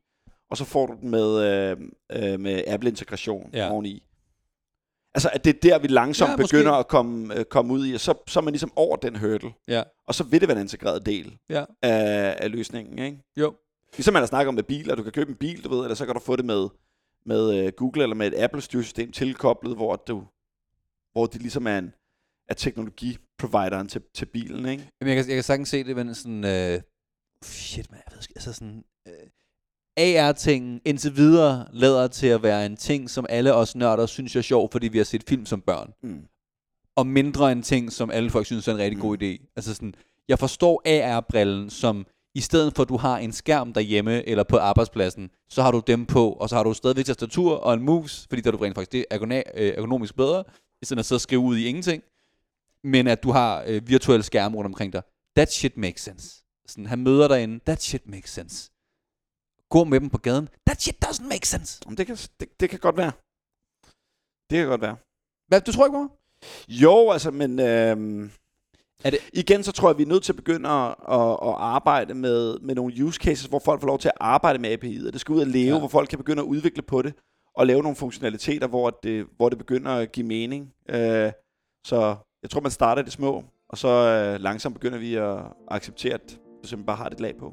[0.51, 1.77] og så får du den med, øh,
[2.13, 3.71] øh, med Apple-integration Ja.
[3.71, 4.03] oveni.
[5.15, 6.57] Altså, at det er der, vi langsomt Ja, måske.
[6.57, 9.17] begynder at komme, øh, komme ud i, og så, så er man ligesom over den
[9.17, 9.83] hurdle, Ja.
[10.07, 11.65] og så vil det være en integreret del Ja.
[11.83, 13.19] af, af løsningen, ikke?
[13.37, 13.55] Jo.
[13.97, 15.95] Ligesom man har snakket om med biler, du kan købe en bil, du ved, eller
[15.95, 16.69] så kan du få det med,
[17.27, 20.23] med uh, Google eller med et Apple-styresystem tilkoblet, hvor, du,
[21.13, 21.93] hvor det ligesom er, en,
[22.51, 24.89] er teknologiprovideren til, til bilen, ikke?
[25.01, 26.45] Jamen, jeg kan, jeg kan sagtens se det, men sådan...
[26.45, 26.81] Øh,
[27.45, 28.85] shit, man, jeg ved sgu- altså sådan...
[29.09, 29.27] Øh,
[29.97, 34.41] AR-tingen indtil videre lader til at være en ting, som alle os nørder synes er
[34.41, 35.93] sjov, fordi vi har set film som børn.
[36.03, 36.25] Mm.
[36.97, 39.03] Og mindre en ting, som alle folk synes er en rigtig Mm.
[39.03, 39.53] god idé.
[39.57, 39.95] Altså sådan,
[40.29, 44.57] jeg forstår AR-brillen som, i stedet for at du har en skærm derhjemme eller på
[44.57, 48.27] arbejdspladsen, så har du dem på, og så har du stadigvæk tastatur og en mus,
[48.29, 50.45] fordi der er du rent faktisk det er øh, ergonomisk bedre,
[50.83, 52.03] i stedet for at sidde og skrive ud i ingenting.
[52.85, 55.03] Men at du har øh, virtuelle skærme rundt omkring dig.
[55.37, 56.45] That shit makes sense.
[56.69, 57.61] Sådan, han møder dig inde.
[57.67, 58.71] That shit makes sense.
[59.69, 60.49] Gå med dem på gaden.
[60.67, 61.81] That shit doesn't make sense.
[61.87, 63.13] Jamen, Det, kan, det, det kan godt være.
[64.51, 64.97] Det kan godt være.
[65.49, 66.11] Hvad, du tror ikke på mig?
[66.69, 68.31] Jo, altså, men øhm,
[69.05, 71.55] Er det- igen, så tror jeg, vi er nødt til at begynde at, at, at
[71.59, 75.11] arbejde med, med nogle use cases, hvor folk får lov til at arbejde med API'et.
[75.13, 75.79] Det skal ud og leve, ja.
[75.79, 77.15] hvor folk kan begynde at udvikle på det,
[77.55, 80.75] og lave nogle funktionaliteter, hvor det, hvor det begynder at give mening.
[80.89, 81.33] Øh,
[81.87, 85.37] så jeg tror, man starter det små, og så øh, langsomt begynder vi at
[85.69, 87.53] acceptere, at du simpelthen bare har det lag på.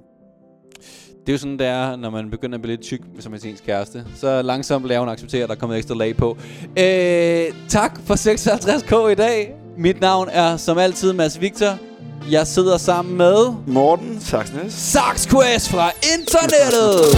[1.28, 3.52] Det er jo sådan, det er, når man begynder at blive lidt tyk, som sin
[3.52, 4.06] ens kæreste.
[4.16, 6.38] Så langsomt laver hun acceptere, at der er kommet ekstra lag på.
[6.78, 9.56] Øh, tak for 56k i dag.
[9.78, 11.78] Mit navn er som altid Mads Victor.
[12.32, 14.74] Jeg sidder sammen med Morten Saxnes.
[14.74, 17.18] Saxquest fra internettet.